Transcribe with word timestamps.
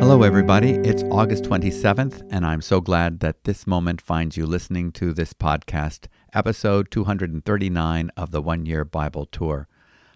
Hello, 0.00 0.22
everybody. 0.22 0.70
It's 0.76 1.02
August 1.10 1.44
27th, 1.44 2.26
and 2.30 2.46
I'm 2.46 2.62
so 2.62 2.80
glad 2.80 3.20
that 3.20 3.44
this 3.44 3.66
moment 3.66 4.00
finds 4.00 4.38
you 4.38 4.46
listening 4.46 4.90
to 4.92 5.12
this 5.12 5.34
podcast, 5.34 6.06
episode 6.32 6.90
239 6.90 8.10
of 8.16 8.30
the 8.30 8.40
One 8.40 8.64
Year 8.64 8.86
Bible 8.86 9.26
Tour. 9.26 9.68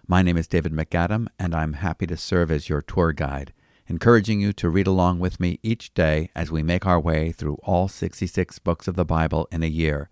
My 0.07 0.23
name 0.23 0.35
is 0.35 0.47
David 0.47 0.73
MacAdam, 0.73 1.27
and 1.37 1.53
I'm 1.53 1.73
happy 1.73 2.07
to 2.07 2.17
serve 2.17 2.49
as 2.49 2.67
your 2.67 2.81
tour 2.81 3.13
guide, 3.13 3.53
encouraging 3.85 4.41
you 4.41 4.51
to 4.53 4.67
read 4.67 4.87
along 4.87 5.19
with 5.19 5.39
me 5.39 5.59
each 5.61 5.93
day 5.93 6.31
as 6.35 6.49
we 6.49 6.63
make 6.63 6.87
our 6.87 6.99
way 6.99 7.31
through 7.31 7.59
all 7.61 7.87
66 7.87 8.57
books 8.57 8.87
of 8.87 8.95
the 8.95 9.05
Bible 9.05 9.47
in 9.51 9.61
a 9.61 9.67
year. 9.67 10.09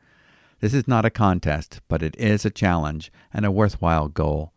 This 0.60 0.76
is 0.76 0.88
not 0.88 1.06
a 1.06 1.10
contest, 1.10 1.82
but 1.88 2.04
it 2.04 2.16
is 2.18 2.46
a 2.46 2.52
challenge 2.52 3.12
and 3.34 3.48
a 3.48 3.52
worthwhile 3.52 4.10
goal. 4.10 4.54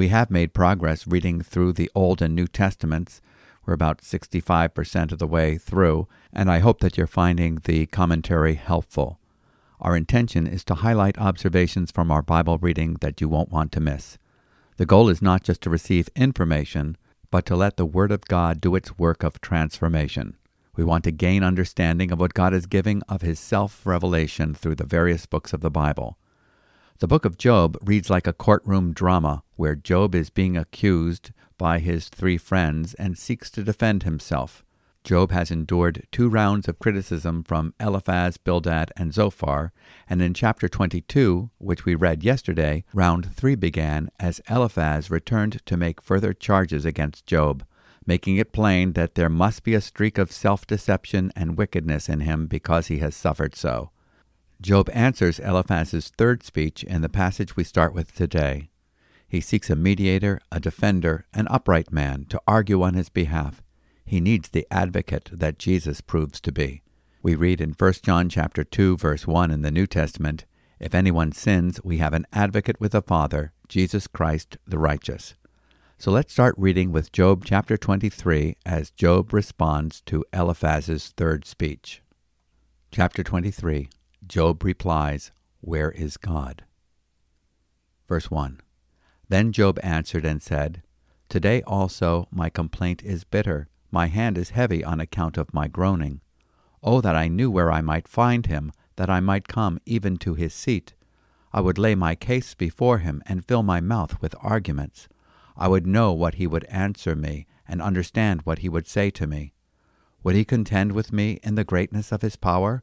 We 0.00 0.08
have 0.08 0.30
made 0.30 0.54
progress 0.54 1.06
reading 1.06 1.42
through 1.42 1.74
the 1.74 1.90
Old 1.94 2.22
and 2.22 2.34
New 2.34 2.46
Testaments 2.46 3.20
we're 3.66 3.74
about 3.74 4.00
65% 4.00 5.12
of 5.12 5.18
the 5.18 5.26
way 5.26 5.58
through, 5.58 6.08
and 6.32 6.50
I 6.50 6.60
hope 6.60 6.80
that 6.80 6.96
you're 6.96 7.06
finding 7.06 7.56
the 7.64 7.84
commentary 7.84 8.54
helpful. 8.54 9.20
Our 9.78 9.94
intention 9.94 10.46
is 10.46 10.64
to 10.64 10.76
highlight 10.76 11.18
observations 11.18 11.90
from 11.90 12.10
our 12.10 12.22
Bible 12.22 12.56
reading 12.56 12.94
that 13.02 13.20
you 13.20 13.28
won't 13.28 13.52
want 13.52 13.72
to 13.72 13.80
miss. 13.80 14.16
The 14.78 14.86
goal 14.86 15.10
is 15.10 15.20
not 15.20 15.42
just 15.44 15.60
to 15.64 15.70
receive 15.70 16.08
information, 16.16 16.96
but 17.30 17.44
to 17.44 17.54
let 17.54 17.76
the 17.76 17.84
Word 17.84 18.10
of 18.10 18.24
God 18.24 18.58
do 18.58 18.76
its 18.76 18.98
work 18.98 19.22
of 19.22 19.42
transformation. 19.42 20.34
We 20.76 20.82
want 20.82 21.04
to 21.04 21.12
gain 21.12 21.44
understanding 21.44 22.10
of 22.10 22.18
what 22.18 22.32
God 22.32 22.54
is 22.54 22.64
giving 22.64 23.02
of 23.06 23.20
His 23.20 23.38
self 23.38 23.84
revelation 23.84 24.54
through 24.54 24.76
the 24.76 24.86
various 24.86 25.26
books 25.26 25.52
of 25.52 25.60
the 25.60 25.70
Bible. 25.70 26.16
The 27.00 27.08
book 27.08 27.24
of 27.24 27.38
Job 27.38 27.78
reads 27.80 28.10
like 28.10 28.26
a 28.26 28.32
courtroom 28.34 28.92
drama 28.92 29.42
where 29.56 29.74
Job 29.74 30.14
is 30.14 30.28
being 30.28 30.58
accused 30.58 31.30
by 31.56 31.78
his 31.78 32.10
three 32.10 32.36
friends 32.36 32.92
and 32.92 33.16
seeks 33.16 33.50
to 33.52 33.62
defend 33.62 34.02
himself. 34.02 34.62
Job 35.02 35.30
has 35.30 35.50
endured 35.50 36.06
two 36.12 36.28
rounds 36.28 36.68
of 36.68 36.78
criticism 36.78 37.42
from 37.42 37.72
Eliphaz, 37.80 38.36
Bildad, 38.36 38.92
and 38.98 39.14
Zophar, 39.14 39.72
and 40.10 40.20
in 40.20 40.34
chapter 40.34 40.68
22, 40.68 41.48
which 41.56 41.86
we 41.86 41.94
read 41.94 42.22
yesterday, 42.22 42.84
round 42.92 43.34
three 43.34 43.54
began 43.54 44.10
as 44.20 44.42
Eliphaz 44.50 45.10
returned 45.10 45.64
to 45.64 45.78
make 45.78 46.02
further 46.02 46.34
charges 46.34 46.84
against 46.84 47.24
Job, 47.24 47.64
making 48.04 48.36
it 48.36 48.52
plain 48.52 48.92
that 48.92 49.14
there 49.14 49.30
must 49.30 49.62
be 49.64 49.72
a 49.72 49.80
streak 49.80 50.18
of 50.18 50.30
self 50.30 50.66
deception 50.66 51.32
and 51.34 51.56
wickedness 51.56 52.10
in 52.10 52.20
him 52.20 52.46
because 52.46 52.88
he 52.88 52.98
has 52.98 53.16
suffered 53.16 53.56
so. 53.56 53.90
Job 54.60 54.90
answers 54.92 55.38
Eliphaz's 55.38 56.08
third 56.18 56.42
speech 56.42 56.84
in 56.84 57.00
the 57.00 57.08
passage 57.08 57.56
we 57.56 57.64
start 57.64 57.94
with 57.94 58.14
today. 58.14 58.68
He 59.26 59.40
seeks 59.40 59.70
a 59.70 59.76
mediator, 59.76 60.38
a 60.52 60.60
defender, 60.60 61.24
an 61.32 61.48
upright 61.48 61.90
man 61.90 62.26
to 62.28 62.42
argue 62.46 62.82
on 62.82 62.92
his 62.92 63.08
behalf. 63.08 63.62
He 64.04 64.20
needs 64.20 64.50
the 64.50 64.66
advocate 64.70 65.30
that 65.32 65.58
Jesus 65.58 66.02
proves 66.02 66.42
to 66.42 66.52
be. 66.52 66.82
We 67.22 67.36
read 67.36 67.62
in 67.62 67.72
1 67.72 67.92
John 68.02 68.28
chapter 68.28 68.62
2 68.62 68.98
verse 68.98 69.26
1 69.26 69.50
in 69.50 69.62
the 69.62 69.70
New 69.70 69.86
Testament, 69.86 70.44
if 70.78 70.94
anyone 70.94 71.32
sins, 71.32 71.80
we 71.82 71.98
have 71.98 72.12
an 72.12 72.26
advocate 72.32 72.78
with 72.80 72.92
the 72.92 73.02
Father, 73.02 73.52
Jesus 73.66 74.06
Christ 74.06 74.58
the 74.66 74.78
righteous. 74.78 75.34
So 75.96 76.10
let's 76.10 76.32
start 76.32 76.54
reading 76.58 76.92
with 76.92 77.12
Job 77.12 77.44
chapter 77.46 77.78
23 77.78 78.56
as 78.66 78.90
Job 78.90 79.32
responds 79.32 80.02
to 80.02 80.24
Eliphaz's 80.34 81.14
third 81.16 81.46
speech. 81.46 82.02
Chapter 82.90 83.22
23 83.22 83.88
Job 84.26 84.64
replies, 84.64 85.32
Where 85.60 85.90
is 85.90 86.16
God? 86.16 86.64
Verse 88.08 88.30
1 88.30 88.60
Then 89.28 89.52
Job 89.52 89.78
answered 89.82 90.24
and 90.24 90.42
said, 90.42 90.82
Today 91.28 91.62
also 91.62 92.28
my 92.30 92.50
complaint 92.50 93.02
is 93.02 93.24
bitter, 93.24 93.68
my 93.90 94.06
hand 94.06 94.36
is 94.36 94.50
heavy 94.50 94.84
on 94.84 95.00
account 95.00 95.38
of 95.38 95.54
my 95.54 95.68
groaning. 95.68 96.20
Oh, 96.82 97.00
that 97.00 97.16
I 97.16 97.28
knew 97.28 97.50
where 97.50 97.72
I 97.72 97.80
might 97.80 98.08
find 98.08 98.46
him, 98.46 98.72
that 98.96 99.10
I 99.10 99.20
might 99.20 99.48
come 99.48 99.78
even 99.86 100.16
to 100.18 100.34
his 100.34 100.52
seat. 100.54 100.94
I 101.52 101.60
would 101.60 101.78
lay 101.78 101.94
my 101.94 102.14
case 102.14 102.54
before 102.54 102.98
him 102.98 103.22
and 103.26 103.44
fill 103.44 103.62
my 103.62 103.80
mouth 103.80 104.20
with 104.20 104.34
arguments. 104.40 105.08
I 105.56 105.68
would 105.68 105.86
know 105.86 106.12
what 106.12 106.34
he 106.34 106.46
would 106.46 106.64
answer 106.64 107.16
me 107.16 107.46
and 107.66 107.82
understand 107.82 108.42
what 108.42 108.60
he 108.60 108.68
would 108.68 108.86
say 108.86 109.10
to 109.10 109.26
me. 109.26 109.54
Would 110.22 110.34
he 110.34 110.44
contend 110.44 110.92
with 110.92 111.12
me 111.12 111.40
in 111.42 111.54
the 111.54 111.64
greatness 111.64 112.12
of 112.12 112.22
his 112.22 112.36
power? 112.36 112.82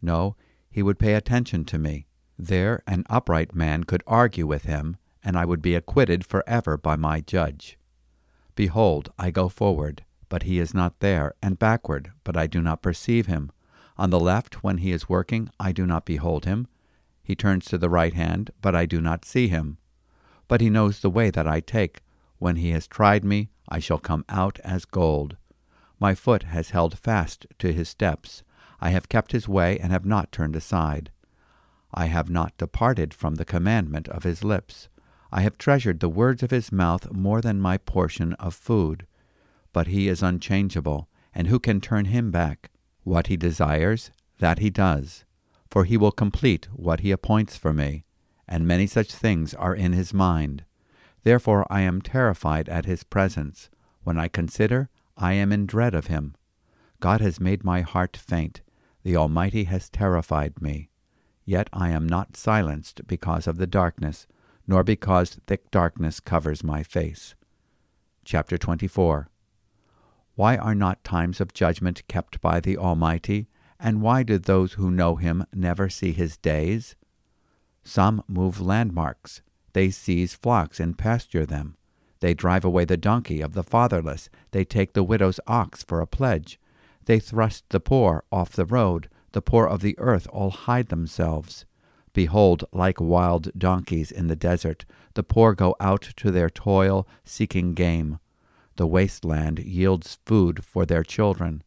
No, 0.00 0.36
he 0.70 0.82
would 0.82 0.98
pay 0.98 1.14
attention 1.14 1.64
to 1.64 1.78
me. 1.78 2.06
There 2.38 2.82
an 2.86 3.04
upright 3.10 3.54
man 3.54 3.84
could 3.84 4.02
argue 4.06 4.46
with 4.46 4.64
him, 4.64 4.96
and 5.24 5.36
I 5.36 5.44
would 5.44 5.62
be 5.62 5.74
acquitted 5.74 6.24
forever 6.24 6.76
by 6.76 6.96
my 6.96 7.20
judge. 7.20 7.78
Behold, 8.54 9.12
I 9.18 9.30
go 9.30 9.48
forward, 9.48 10.04
but 10.28 10.44
he 10.44 10.58
is 10.58 10.74
not 10.74 11.00
there, 11.00 11.34
and 11.42 11.58
backward, 11.58 12.12
but 12.24 12.36
I 12.36 12.46
do 12.46 12.60
not 12.60 12.82
perceive 12.82 13.26
him. 13.26 13.50
On 13.96 14.10
the 14.10 14.20
left, 14.20 14.62
when 14.62 14.78
he 14.78 14.92
is 14.92 15.08
working, 15.08 15.50
I 15.58 15.72
do 15.72 15.86
not 15.86 16.04
behold 16.04 16.44
him. 16.44 16.68
He 17.22 17.34
turns 17.34 17.66
to 17.66 17.78
the 17.78 17.90
right 17.90 18.14
hand, 18.14 18.50
but 18.62 18.74
I 18.74 18.86
do 18.86 19.00
not 19.00 19.24
see 19.24 19.48
him. 19.48 19.78
But 20.46 20.60
he 20.60 20.70
knows 20.70 21.00
the 21.00 21.10
way 21.10 21.30
that 21.30 21.46
I 21.46 21.60
take. 21.60 22.02
When 22.38 22.56
he 22.56 22.70
has 22.70 22.86
tried 22.86 23.24
me, 23.24 23.50
I 23.68 23.80
shall 23.80 23.98
come 23.98 24.24
out 24.28 24.60
as 24.60 24.84
gold. 24.84 25.36
My 26.00 26.14
foot 26.14 26.44
has 26.44 26.70
held 26.70 26.96
fast 26.98 27.46
to 27.58 27.72
his 27.72 27.88
steps. 27.88 28.42
I 28.80 28.90
have 28.90 29.08
kept 29.08 29.32
his 29.32 29.48
way 29.48 29.78
and 29.78 29.92
have 29.92 30.04
not 30.04 30.30
turned 30.30 30.54
aside. 30.54 31.10
I 31.92 32.06
have 32.06 32.30
not 32.30 32.56
departed 32.58 33.12
from 33.14 33.36
the 33.36 33.44
commandment 33.44 34.08
of 34.08 34.22
his 34.22 34.44
lips. 34.44 34.88
I 35.32 35.42
have 35.42 35.58
treasured 35.58 36.00
the 36.00 36.08
words 36.08 36.42
of 36.42 36.50
his 36.50 36.70
mouth 36.70 37.10
more 37.12 37.40
than 37.40 37.60
my 37.60 37.78
portion 37.78 38.34
of 38.34 38.54
food. 38.54 39.06
But 39.72 39.88
he 39.88 40.08
is 40.08 40.22
unchangeable, 40.22 41.08
and 41.34 41.48
who 41.48 41.58
can 41.58 41.80
turn 41.80 42.06
him 42.06 42.30
back? 42.30 42.70
What 43.04 43.26
he 43.26 43.36
desires, 43.36 44.10
that 44.38 44.58
he 44.58 44.70
does. 44.70 45.24
For 45.70 45.84
he 45.84 45.96
will 45.96 46.12
complete 46.12 46.68
what 46.72 47.00
he 47.00 47.10
appoints 47.10 47.56
for 47.56 47.72
me, 47.72 48.04
and 48.46 48.66
many 48.66 48.86
such 48.86 49.12
things 49.12 49.54
are 49.54 49.74
in 49.74 49.92
his 49.92 50.14
mind. 50.14 50.64
Therefore 51.24 51.66
I 51.70 51.82
am 51.82 52.00
terrified 52.00 52.68
at 52.68 52.86
his 52.86 53.02
presence. 53.02 53.68
When 54.02 54.18
I 54.18 54.28
consider, 54.28 54.88
I 55.16 55.34
am 55.34 55.52
in 55.52 55.66
dread 55.66 55.94
of 55.94 56.06
him. 56.06 56.36
God 57.00 57.20
has 57.20 57.40
made 57.40 57.64
my 57.64 57.82
heart 57.82 58.16
faint. 58.16 58.62
The 59.02 59.16
Almighty 59.16 59.64
has 59.64 59.88
terrified 59.88 60.60
me. 60.60 60.90
Yet 61.44 61.68
I 61.72 61.90
am 61.90 62.06
not 62.06 62.36
silenced 62.36 63.06
because 63.06 63.46
of 63.46 63.56
the 63.56 63.66
darkness, 63.66 64.26
nor 64.66 64.84
because 64.84 65.40
thick 65.46 65.70
darkness 65.70 66.20
covers 66.20 66.62
my 66.62 66.82
face. 66.82 67.34
Chapter 68.24 68.58
24 68.58 69.30
Why 70.34 70.56
are 70.56 70.74
not 70.74 71.04
times 71.04 71.40
of 71.40 71.54
judgment 71.54 72.06
kept 72.08 72.40
by 72.40 72.60
the 72.60 72.76
Almighty, 72.76 73.48
and 73.80 74.02
why 74.02 74.22
do 74.22 74.38
those 74.38 74.74
who 74.74 74.90
know 74.90 75.16
him 75.16 75.46
never 75.54 75.88
see 75.88 76.12
his 76.12 76.36
days? 76.36 76.96
Some 77.82 78.22
move 78.28 78.60
landmarks, 78.60 79.40
they 79.72 79.88
seize 79.88 80.34
flocks 80.34 80.78
and 80.80 80.98
pasture 80.98 81.46
them. 81.46 81.76
They 82.20 82.34
drive 82.34 82.64
away 82.64 82.84
the 82.84 82.96
donkey 82.96 83.40
of 83.40 83.54
the 83.54 83.62
fatherless, 83.62 84.28
they 84.50 84.64
take 84.64 84.92
the 84.92 85.04
widow's 85.04 85.40
ox 85.46 85.82
for 85.82 86.00
a 86.00 86.06
pledge. 86.06 86.60
They 87.08 87.20
thrust 87.20 87.64
the 87.70 87.80
poor 87.80 88.22
off 88.30 88.50
the 88.52 88.66
road, 88.66 89.08
the 89.32 89.40
poor 89.40 89.66
of 89.66 89.80
the 89.80 89.98
earth 89.98 90.28
all 90.30 90.50
hide 90.50 90.88
themselves. 90.88 91.64
Behold, 92.12 92.66
like 92.70 93.00
wild 93.00 93.50
donkeys 93.56 94.12
in 94.12 94.26
the 94.26 94.36
desert, 94.36 94.84
the 95.14 95.22
poor 95.22 95.54
go 95.54 95.74
out 95.80 96.02
to 96.18 96.30
their 96.30 96.50
toil, 96.50 97.08
seeking 97.24 97.72
game. 97.72 98.18
The 98.76 98.86
wasteland 98.86 99.58
yields 99.58 100.18
food 100.26 100.62
for 100.62 100.84
their 100.84 101.02
children. 101.02 101.62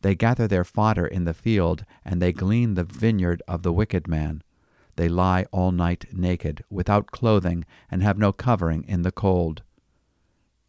They 0.00 0.14
gather 0.14 0.48
their 0.48 0.64
fodder 0.64 1.06
in 1.06 1.24
the 1.24 1.34
field, 1.34 1.84
and 2.02 2.22
they 2.22 2.32
glean 2.32 2.72
the 2.72 2.84
vineyard 2.84 3.42
of 3.46 3.62
the 3.64 3.74
wicked 3.74 4.08
man. 4.08 4.42
They 4.96 5.10
lie 5.10 5.44
all 5.52 5.72
night 5.72 6.06
naked, 6.10 6.64
without 6.70 7.10
clothing, 7.10 7.66
and 7.90 8.02
have 8.02 8.16
no 8.16 8.32
covering 8.32 8.82
in 8.84 9.02
the 9.02 9.12
cold. 9.12 9.60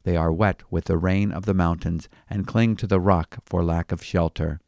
They 0.07 0.15
are 0.15 0.31
wet 0.31 0.63
with 0.71 0.85
the 0.85 0.97
rain 0.97 1.33
of 1.33 1.43
the 1.43 1.53
mountains, 1.53 2.07
and 2.29 2.47
cling 2.47 2.77
to 2.77 2.87
the 2.87 3.01
rock 3.01 3.39
for 3.45 3.61
lack 3.61 3.91
of 3.91 4.01
shelter. 4.01 4.61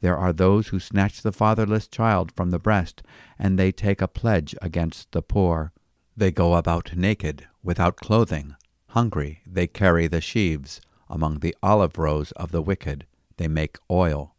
There 0.00 0.16
are 0.16 0.32
those 0.32 0.68
who 0.68 0.80
snatch 0.80 1.20
the 1.20 1.30
fatherless 1.30 1.86
child 1.86 2.32
from 2.32 2.48
the 2.48 2.58
breast, 2.58 3.02
and 3.38 3.58
they 3.58 3.70
take 3.70 4.00
a 4.00 4.08
pledge 4.08 4.54
against 4.62 5.12
the 5.12 5.20
poor. 5.20 5.74
They 6.16 6.30
go 6.30 6.54
about 6.54 6.96
naked, 6.96 7.46
without 7.62 7.96
clothing. 7.96 8.56
Hungry, 8.86 9.42
they 9.46 9.66
carry 9.66 10.06
the 10.06 10.22
sheaves. 10.22 10.80
Among 11.10 11.40
the 11.40 11.54
olive 11.62 11.98
rows 11.98 12.32
of 12.32 12.50
the 12.50 12.62
wicked, 12.62 13.04
they 13.36 13.48
make 13.48 13.76
oil. 13.90 14.34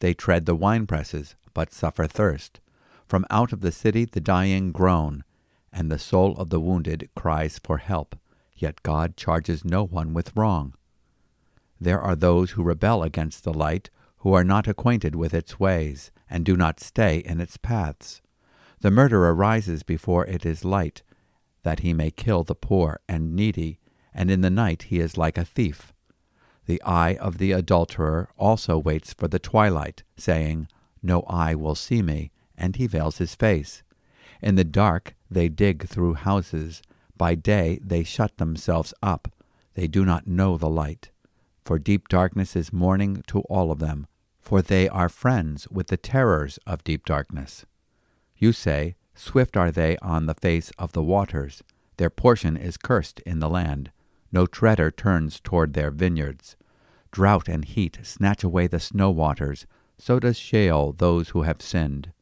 They 0.00 0.14
tread 0.14 0.46
the 0.46 0.56
winepresses, 0.56 1.36
but 1.54 1.72
suffer 1.72 2.08
thirst. 2.08 2.58
From 3.06 3.24
out 3.30 3.52
of 3.52 3.60
the 3.60 3.70
city 3.70 4.04
the 4.04 4.20
dying 4.20 4.72
groan, 4.72 5.22
and 5.72 5.92
the 5.92 6.00
soul 6.00 6.36
of 6.38 6.50
the 6.50 6.58
wounded 6.58 7.08
cries 7.14 7.60
for 7.62 7.78
help 7.78 8.16
yet 8.56 8.82
God 8.82 9.16
charges 9.16 9.64
no 9.64 9.84
one 9.84 10.14
with 10.14 10.34
wrong. 10.36 10.74
There 11.80 12.00
are 12.00 12.16
those 12.16 12.52
who 12.52 12.62
rebel 12.62 13.02
against 13.02 13.44
the 13.44 13.52
light, 13.52 13.90
who 14.18 14.32
are 14.32 14.44
not 14.44 14.66
acquainted 14.66 15.14
with 15.14 15.34
its 15.34 15.60
ways, 15.60 16.10
and 16.28 16.44
do 16.44 16.56
not 16.56 16.80
stay 16.80 17.18
in 17.18 17.40
its 17.40 17.56
paths. 17.56 18.22
The 18.80 18.90
murderer 18.90 19.34
rises 19.34 19.82
before 19.82 20.26
it 20.26 20.44
is 20.46 20.64
light. 20.64 21.02
that 21.62 21.80
he 21.80 21.92
may 21.92 22.12
kill 22.12 22.44
the 22.44 22.54
poor 22.54 23.00
and 23.08 23.34
needy, 23.34 23.80
and 24.14 24.30
in 24.30 24.40
the 24.40 24.50
night 24.50 24.84
he 24.84 25.00
is 25.00 25.16
like 25.18 25.36
a 25.36 25.44
thief. 25.44 25.92
The 26.66 26.80
eye 26.82 27.16
of 27.16 27.38
the 27.38 27.50
adulterer 27.50 28.28
also 28.36 28.78
waits 28.78 29.12
for 29.12 29.26
the 29.26 29.40
twilight, 29.40 30.04
saying, 30.16 30.68
No 31.02 31.22
eye 31.22 31.56
will 31.56 31.74
see 31.74 32.02
me, 32.02 32.30
and 32.56 32.76
he 32.76 32.86
veils 32.86 33.18
his 33.18 33.34
face. 33.34 33.82
In 34.40 34.54
the 34.54 34.62
dark 34.62 35.16
they 35.28 35.48
dig 35.48 35.88
through 35.88 36.14
houses. 36.14 36.82
By 37.16 37.34
day 37.34 37.78
they 37.82 38.04
shut 38.04 38.36
themselves 38.36 38.92
up. 39.02 39.32
They 39.74 39.86
do 39.86 40.04
not 40.04 40.26
know 40.26 40.56
the 40.56 40.68
light. 40.68 41.10
For 41.64 41.78
deep 41.78 42.08
darkness 42.08 42.54
is 42.54 42.72
morning 42.72 43.22
to 43.26 43.40
all 43.42 43.70
of 43.70 43.78
them, 43.78 44.06
for 44.40 44.62
they 44.62 44.88
are 44.88 45.08
friends 45.08 45.66
with 45.68 45.88
the 45.88 45.96
terrors 45.96 46.58
of 46.66 46.84
deep 46.84 47.04
darkness. 47.04 47.66
You 48.36 48.52
say, 48.52 48.96
Swift 49.14 49.56
are 49.56 49.70
they 49.70 49.96
on 49.98 50.26
the 50.26 50.34
face 50.34 50.70
of 50.78 50.92
the 50.92 51.02
waters. 51.02 51.62
Their 51.96 52.10
portion 52.10 52.56
is 52.56 52.76
cursed 52.76 53.20
in 53.20 53.38
the 53.38 53.48
land. 53.48 53.90
No 54.30 54.46
treader 54.46 54.90
turns 54.90 55.40
toward 55.40 55.72
their 55.72 55.90
vineyards. 55.90 56.56
Drought 57.10 57.48
and 57.48 57.64
heat 57.64 57.98
snatch 58.02 58.44
away 58.44 58.66
the 58.66 58.78
snow 58.78 59.10
waters. 59.10 59.66
So 59.98 60.20
does 60.20 60.36
Sheol 60.36 60.92
those 60.92 61.30
who 61.30 61.42
have 61.42 61.62
sinned. 61.62 62.12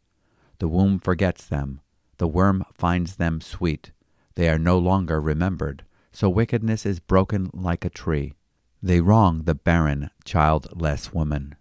The 0.59 0.69
womb 0.69 1.01
forgets 1.01 1.47
them. 1.47 1.81
The 2.19 2.29
worm 2.29 2.65
finds 2.73 3.17
them 3.17 3.41
sweet. 3.41 3.91
They 4.37 4.49
are 4.49 4.59
no 4.59 4.79
longer 4.79 5.21
remembered. 5.21 5.85
So 6.13 6.29
wickedness 6.29 6.87
is 6.87 7.01
broken 7.01 7.51
like 7.53 7.85
a 7.85 7.91
tree. 7.91 8.35
They 8.83 9.01
wrong 9.01 9.43
the 9.45 9.55
barren, 9.55 10.11
childless 10.25 11.13
woman, 11.13 11.57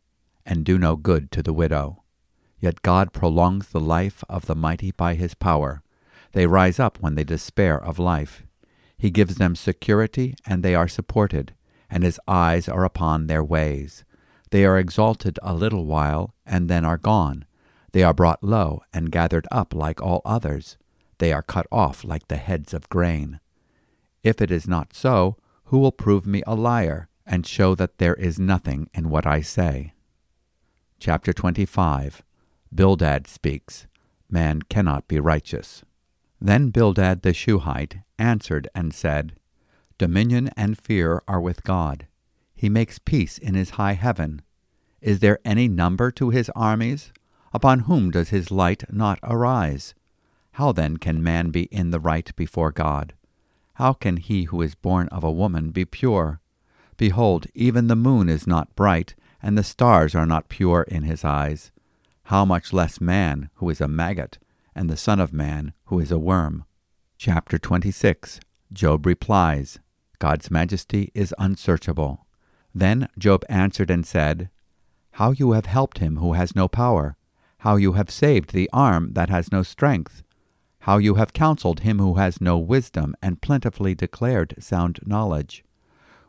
and 0.45 0.65
do 0.65 0.77
no 0.77 0.95
good 0.95 1.31
to 1.31 1.43
the 1.43 1.53
widow. 1.53 2.03
Yet 2.59 2.81
God 2.81 3.13
prolongs 3.13 3.69
the 3.69 3.79
life 3.79 4.23
of 4.29 4.45
the 4.45 4.55
mighty 4.55 4.91
by 4.91 5.15
his 5.15 5.33
power. 5.33 5.81
They 6.33 6.47
rise 6.47 6.79
up 6.79 6.97
when 6.99 7.15
they 7.15 7.23
despair 7.23 7.81
of 7.81 7.99
life. 7.99 8.43
He 8.97 9.09
gives 9.09 9.35
them 9.35 9.55
security, 9.55 10.35
and 10.45 10.63
they 10.63 10.75
are 10.75 10.87
supported, 10.87 11.53
and 11.89 12.03
his 12.03 12.19
eyes 12.27 12.69
are 12.69 12.85
upon 12.85 13.27
their 13.27 13.43
ways. 13.43 14.03
They 14.51 14.65
are 14.65 14.77
exalted 14.77 15.39
a 15.41 15.53
little 15.53 15.85
while, 15.85 16.33
and 16.45 16.69
then 16.69 16.85
are 16.85 16.97
gone. 16.97 17.45
They 17.91 18.03
are 18.03 18.13
brought 18.13 18.43
low 18.43 18.81
and 18.93 19.11
gathered 19.11 19.47
up 19.51 19.73
like 19.73 20.01
all 20.01 20.21
others. 20.25 20.77
They 21.23 21.31
are 21.31 21.41
cut 21.41 21.67
off 21.71 22.03
like 22.03 22.27
the 22.27 22.35
heads 22.35 22.73
of 22.73 22.89
grain. 22.89 23.39
If 24.23 24.41
it 24.41 24.51
is 24.51 24.67
not 24.67 24.93
so, 24.93 25.37
who 25.67 25.79
will 25.79 25.93
prove 25.93 26.27
me 26.27 26.43
a 26.45 26.53
liar, 26.53 27.07
and 27.25 27.47
show 27.47 27.75
that 27.75 27.97
there 27.97 28.15
is 28.15 28.37
nothing 28.37 28.89
in 28.93 29.07
what 29.07 29.25
I 29.25 29.39
say? 29.39 29.93
Chapter 30.99 31.31
25 31.31 32.23
Bildad 32.75 33.27
speaks. 33.27 33.87
Man 34.29 34.63
cannot 34.63 35.07
be 35.07 35.17
righteous. 35.17 35.85
Then 36.41 36.71
Bildad 36.71 37.21
the 37.21 37.33
Shuhite 37.33 37.99
answered 38.19 38.67
and 38.75 38.93
said, 38.93 39.37
Dominion 39.97 40.49
and 40.57 40.77
fear 40.77 41.23
are 41.25 41.39
with 41.39 41.63
God. 41.63 42.07
He 42.53 42.67
makes 42.67 42.99
peace 42.99 43.37
in 43.37 43.55
his 43.55 43.79
high 43.79 43.93
heaven. 43.93 44.41
Is 44.99 45.19
there 45.19 45.39
any 45.45 45.69
number 45.69 46.11
to 46.11 46.31
his 46.31 46.51
armies? 46.53 47.13
Upon 47.53 47.87
whom 47.87 48.11
does 48.11 48.27
his 48.27 48.51
light 48.51 48.83
not 48.91 49.19
arise? 49.23 49.93
How 50.53 50.71
then 50.71 50.97
can 50.97 51.23
man 51.23 51.49
be 51.49 51.63
in 51.63 51.89
the 51.89 51.99
right 51.99 52.33
before 52.35 52.71
God? 52.71 53.13
How 53.75 53.93
can 53.93 54.17
he 54.17 54.43
who 54.43 54.61
is 54.61 54.75
born 54.75 55.07
of 55.07 55.23
a 55.23 55.31
woman 55.31 55.71
be 55.71 55.83
pure? 55.83 56.41
Behold, 56.95 57.47
even 57.55 57.87
the 57.87 57.95
moon 57.95 58.29
is 58.29 58.45
not 58.45 58.75
bright, 58.75 59.15
and 59.41 59.57
the 59.57 59.63
stars 59.63 60.13
are 60.13 60.27
not 60.27 60.49
pure 60.49 60.83
in 60.83 61.03
his 61.03 61.25
eyes. 61.25 61.71
How 62.25 62.45
much 62.45 62.71
less 62.71 63.01
man, 63.01 63.49
who 63.55 63.69
is 63.69 63.81
a 63.81 63.87
maggot, 63.87 64.37
and 64.75 64.89
the 64.89 64.97
Son 64.97 65.19
of 65.19 65.33
Man, 65.33 65.73
who 65.85 65.99
is 65.99 66.11
a 66.11 66.19
worm? 66.19 66.65
Chapter 67.17 67.57
26 67.57 68.39
Job 68.71 69.07
replies, 69.07 69.79
God's 70.19 70.51
majesty 70.51 71.11
is 71.15 71.33
unsearchable. 71.39 72.27
Then 72.75 73.07
Job 73.17 73.43
answered 73.49 73.89
and 73.89 74.05
said, 74.05 74.49
How 75.13 75.31
you 75.31 75.53
have 75.53 75.65
helped 75.65 75.97
him 75.97 76.17
who 76.17 76.33
has 76.33 76.55
no 76.55 76.67
power, 76.67 77.17
how 77.59 77.75
you 77.75 77.93
have 77.93 78.11
saved 78.11 78.53
the 78.53 78.69
arm 78.71 79.13
that 79.13 79.29
has 79.29 79.51
no 79.51 79.63
strength, 79.63 80.21
how 80.83 80.97
you 80.97 81.15
have 81.15 81.31
counseled 81.31 81.79
him 81.79 81.97
who 81.97 82.15
has 82.15 82.41
no 82.41 82.57
wisdom, 82.57 83.15
and 83.21 83.41
plentifully 83.41 83.95
declared 83.95 84.53
sound 84.59 84.99
knowledge. 85.05 85.63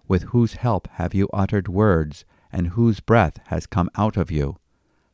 With 0.06 0.24
whose 0.24 0.54
help 0.54 0.86
have 0.92 1.12
you 1.12 1.28
uttered 1.32 1.66
words, 1.66 2.24
and 2.52 2.68
whose 2.68 3.00
breath 3.00 3.40
has 3.46 3.66
come 3.66 3.90
out 3.96 4.16
of 4.16 4.30
you? 4.30 4.58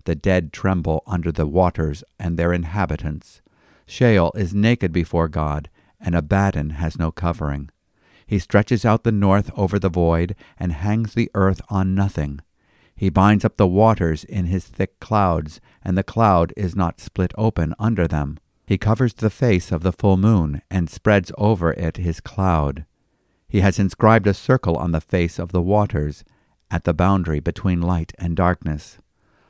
The 0.05 0.15
dead 0.15 0.53
tremble 0.53 1.03
under 1.07 1.33
the 1.33 1.47
waters 1.47 2.05
and 2.19 2.39
their 2.39 2.53
inhabitants. 2.53 3.41
Sheol 3.87 4.31
is 4.35 4.53
naked 4.53 4.93
before 4.93 5.29
God, 5.29 5.71
and 5.99 6.15
Abaddon 6.15 6.71
has 6.71 6.99
no 6.99 7.11
covering. 7.11 7.71
He 8.27 8.39
stretches 8.39 8.85
out 8.85 9.05
the 9.05 9.11
north 9.11 9.51
over 9.57 9.79
the 9.79 9.89
void, 9.89 10.37
and 10.59 10.73
hangs 10.73 11.15
the 11.15 11.31
earth 11.33 11.63
on 11.71 11.95
nothing. 11.95 12.41
He 12.95 13.09
binds 13.09 13.47
up 13.47 13.57
the 13.57 13.67
waters 13.67 14.23
in 14.23 14.45
his 14.45 14.67
thick 14.67 15.01
clouds, 15.01 15.63
and 15.83 15.97
the 15.97 16.03
cloud 16.03 16.53
is 16.59 16.77
not 16.77 17.01
split 17.01 17.33
open 17.39 17.75
under 17.79 18.07
them. 18.07 18.39
He 18.71 18.79
covers 18.79 19.15
the 19.15 19.31
face 19.31 19.73
of 19.73 19.83
the 19.83 19.91
full 19.91 20.17
moon, 20.17 20.63
and 20.71 20.89
spreads 20.89 21.33
over 21.37 21.73
it 21.73 21.97
his 21.97 22.21
cloud. 22.21 22.87
He 23.49 23.63
has 23.63 23.81
inscribed 23.81 24.29
a 24.29 24.33
circle 24.33 24.77
on 24.77 24.93
the 24.93 25.01
face 25.01 25.41
of 25.41 25.51
the 25.51 25.61
waters, 25.61 26.23
at 26.71 26.85
the 26.85 26.95
boundary 26.95 27.41
between 27.41 27.83
light 27.83 28.13
and 28.17 28.37
darkness. 28.37 28.99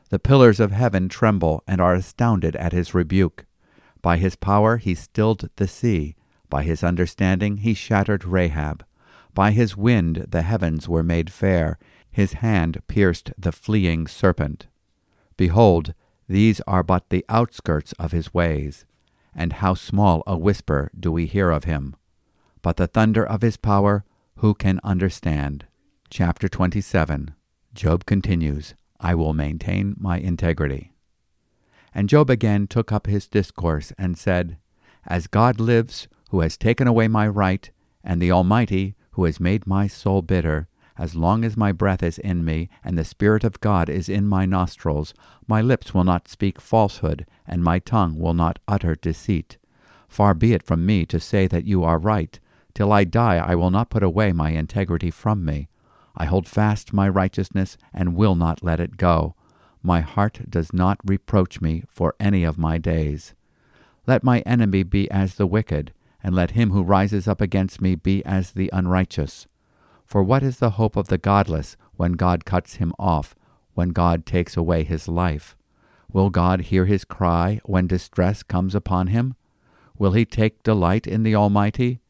The 0.08 0.18
pillars 0.18 0.58
of 0.58 0.72
heaven 0.72 1.10
tremble 1.10 1.62
and 1.66 1.82
are 1.82 1.92
astounded 1.92 2.56
at 2.56 2.72
his 2.72 2.94
rebuke. 2.94 3.44
By 4.00 4.16
his 4.16 4.36
power 4.36 4.78
he 4.78 4.94
stilled 4.94 5.50
the 5.56 5.68
sea. 5.68 6.16
By 6.48 6.62
his 6.62 6.82
understanding 6.82 7.58
he 7.58 7.74
shattered 7.74 8.24
Rahab. 8.24 8.86
By 9.34 9.50
his 9.50 9.76
wind 9.76 10.28
the 10.30 10.40
heavens 10.40 10.88
were 10.88 11.02
made 11.02 11.30
fair. 11.30 11.78
His 12.10 12.32
hand 12.32 12.80
pierced 12.88 13.34
the 13.36 13.52
fleeing 13.52 14.06
serpent. 14.06 14.66
Behold, 15.36 15.92
these 16.26 16.62
are 16.62 16.82
but 16.82 17.10
the 17.10 17.26
outskirts 17.28 17.92
of 17.98 18.12
his 18.12 18.32
ways. 18.32 18.86
And 19.34 19.54
how 19.54 19.74
small 19.74 20.22
a 20.26 20.36
whisper 20.36 20.90
do 20.98 21.12
we 21.12 21.26
hear 21.26 21.50
of 21.50 21.64
him. 21.64 21.96
But 22.62 22.76
the 22.76 22.86
thunder 22.86 23.24
of 23.24 23.42
his 23.42 23.56
power, 23.56 24.04
who 24.36 24.54
can 24.54 24.80
understand? 24.82 25.66
Chapter 26.10 26.48
27 26.48 27.34
Job 27.72 28.04
continues. 28.04 28.74
I 28.98 29.14
will 29.14 29.32
maintain 29.32 29.96
my 29.98 30.18
integrity. 30.18 30.92
And 31.94 32.08
Job 32.08 32.30
again 32.30 32.66
took 32.66 32.92
up 32.92 33.06
his 33.06 33.26
discourse 33.26 33.92
and 33.96 34.18
said, 34.18 34.58
As 35.06 35.26
God 35.26 35.58
lives, 35.58 36.08
who 36.30 36.40
has 36.40 36.56
taken 36.56 36.86
away 36.86 37.08
my 37.08 37.26
right, 37.26 37.70
and 38.04 38.20
the 38.20 38.30
Almighty, 38.30 38.94
who 39.12 39.24
has 39.24 39.40
made 39.40 39.66
my 39.66 39.86
soul 39.86 40.22
bitter, 40.22 40.68
as 41.00 41.16
long 41.16 41.46
as 41.46 41.56
my 41.56 41.72
breath 41.72 42.02
is 42.02 42.18
in 42.18 42.44
me, 42.44 42.68
and 42.84 42.98
the 42.98 43.04
Spirit 43.04 43.42
of 43.42 43.58
God 43.60 43.88
is 43.88 44.10
in 44.10 44.26
my 44.26 44.44
nostrils, 44.44 45.14
my 45.48 45.62
lips 45.62 45.94
will 45.94 46.04
not 46.04 46.28
speak 46.28 46.60
falsehood, 46.60 47.26
and 47.46 47.64
my 47.64 47.78
tongue 47.78 48.18
will 48.18 48.34
not 48.34 48.58
utter 48.68 48.94
deceit. 48.94 49.56
Far 50.08 50.34
be 50.34 50.52
it 50.52 50.62
from 50.62 50.84
me 50.84 51.06
to 51.06 51.18
say 51.18 51.46
that 51.46 51.64
you 51.64 51.82
are 51.84 51.98
right. 51.98 52.38
Till 52.74 52.92
I 52.92 53.04
die, 53.04 53.38
I 53.38 53.54
will 53.54 53.70
not 53.70 53.88
put 53.88 54.02
away 54.02 54.32
my 54.32 54.50
integrity 54.50 55.10
from 55.10 55.42
me. 55.42 55.70
I 56.14 56.26
hold 56.26 56.46
fast 56.46 56.92
my 56.92 57.08
righteousness 57.08 57.78
and 57.94 58.14
will 58.14 58.34
not 58.34 58.62
let 58.62 58.78
it 58.78 58.98
go. 58.98 59.34
My 59.82 60.02
heart 60.02 60.50
does 60.50 60.74
not 60.74 60.98
reproach 61.02 61.62
me 61.62 61.84
for 61.88 62.14
any 62.20 62.44
of 62.44 62.58
my 62.58 62.76
days. 62.76 63.32
Let 64.06 64.22
my 64.22 64.40
enemy 64.40 64.82
be 64.82 65.10
as 65.10 65.36
the 65.36 65.46
wicked, 65.46 65.94
and 66.22 66.34
let 66.34 66.50
him 66.50 66.72
who 66.72 66.82
rises 66.82 67.26
up 67.26 67.40
against 67.40 67.80
me 67.80 67.94
be 67.94 68.22
as 68.26 68.50
the 68.50 68.68
unrighteous. 68.70 69.46
For 70.10 70.24
what 70.24 70.42
is 70.42 70.58
the 70.58 70.70
hope 70.70 70.96
of 70.96 71.06
the 71.06 71.18
godless 71.18 71.76
when 71.94 72.14
God 72.14 72.44
cuts 72.44 72.74
him 72.74 72.92
off, 72.98 73.36
when 73.74 73.90
God 73.90 74.26
takes 74.26 74.56
away 74.56 74.82
his 74.82 75.06
life? 75.06 75.54
Will 76.12 76.30
God 76.30 76.62
hear 76.62 76.86
his 76.86 77.04
cry 77.04 77.60
when 77.64 77.86
distress 77.86 78.42
comes 78.42 78.74
upon 78.74 79.06
him? 79.06 79.36
Will 80.00 80.10
he 80.10 80.24
take 80.24 80.64
delight 80.64 81.06
in 81.06 81.22
the 81.22 81.36
Almighty? 81.36 82.00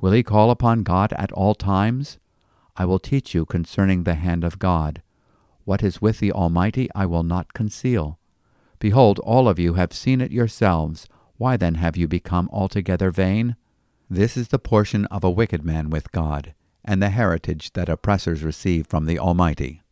Will 0.00 0.12
he 0.12 0.22
call 0.22 0.50
upon 0.50 0.84
God 0.84 1.12
at 1.12 1.32
all 1.32 1.54
times? 1.54 2.18
I 2.78 2.86
will 2.86 2.98
teach 2.98 3.34
you 3.34 3.44
concerning 3.44 4.04
the 4.04 4.14
hand 4.14 4.42
of 4.42 4.58
God. 4.58 5.02
What 5.66 5.82
is 5.82 6.00
with 6.00 6.18
the 6.18 6.32
Almighty 6.32 6.88
I 6.94 7.04
will 7.04 7.24
not 7.24 7.52
conceal. 7.52 8.18
Behold, 8.78 9.18
all 9.18 9.50
of 9.50 9.58
you 9.58 9.74
have 9.74 9.92
seen 9.92 10.22
it 10.22 10.32
yourselves. 10.32 11.06
Why 11.36 11.58
then 11.58 11.74
have 11.74 11.98
you 11.98 12.08
become 12.08 12.48
altogether 12.54 13.10
vain? 13.10 13.56
This 14.08 14.38
is 14.38 14.48
the 14.48 14.58
portion 14.58 15.04
of 15.06 15.22
a 15.22 15.30
wicked 15.30 15.62
man 15.62 15.90
with 15.90 16.10
God, 16.10 16.54
and 16.84 17.02
the 17.02 17.10
heritage 17.10 17.72
that 17.72 17.88
oppressors 17.88 18.42
receive 18.42 18.86
from 18.86 19.06
the 19.06 19.18
Almighty. 19.18 19.82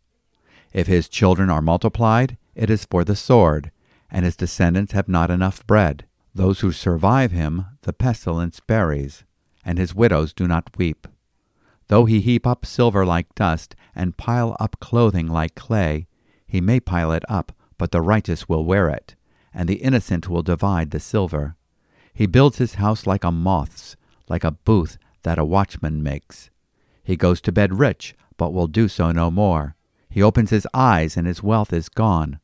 If 0.72 0.86
his 0.86 1.08
children 1.08 1.50
are 1.50 1.62
multiplied, 1.62 2.36
it 2.54 2.70
is 2.70 2.84
for 2.84 3.04
the 3.04 3.16
sword, 3.16 3.70
and 4.10 4.24
his 4.24 4.36
descendants 4.36 4.92
have 4.92 5.08
not 5.08 5.30
enough 5.30 5.66
bread. 5.66 6.06
Those 6.34 6.60
who 6.60 6.72
survive 6.72 7.32
him 7.32 7.66
the 7.82 7.92
pestilence 7.92 8.60
buries, 8.60 9.24
and 9.64 9.78
his 9.78 9.94
widows 9.94 10.32
do 10.32 10.46
not 10.46 10.76
weep. 10.76 11.06
Though 11.88 12.04
he 12.04 12.20
heap 12.20 12.46
up 12.46 12.66
silver 12.66 13.04
like 13.04 13.34
dust, 13.34 13.74
and 13.94 14.16
pile 14.16 14.56
up 14.60 14.78
clothing 14.80 15.26
like 15.26 15.54
clay, 15.54 16.06
he 16.46 16.60
may 16.60 16.80
pile 16.80 17.12
it 17.12 17.24
up, 17.28 17.52
but 17.76 17.90
the 17.90 18.00
righteous 18.00 18.48
will 18.48 18.64
wear 18.64 18.88
it, 18.88 19.14
and 19.54 19.68
the 19.68 19.82
innocent 19.82 20.28
will 20.28 20.42
divide 20.42 20.90
the 20.90 21.00
silver. 21.00 21.56
He 22.12 22.26
builds 22.26 22.58
his 22.58 22.74
house 22.74 23.06
like 23.06 23.24
a 23.24 23.32
moth's, 23.32 23.96
like 24.28 24.44
a 24.44 24.50
booth 24.50 24.98
that 25.22 25.38
a 25.38 25.44
watchman 25.44 26.02
makes. 26.02 26.50
He 27.08 27.16
goes 27.16 27.40
to 27.40 27.52
bed 27.52 27.78
rich, 27.78 28.14
but 28.36 28.52
will 28.52 28.66
do 28.66 28.86
so 28.86 29.12
no 29.12 29.30
more. 29.30 29.74
He 30.10 30.22
opens 30.22 30.50
his 30.50 30.68
eyes, 30.74 31.16
and 31.16 31.26
his 31.26 31.42
wealth 31.42 31.72
is 31.72 31.88
gone. 31.88 32.38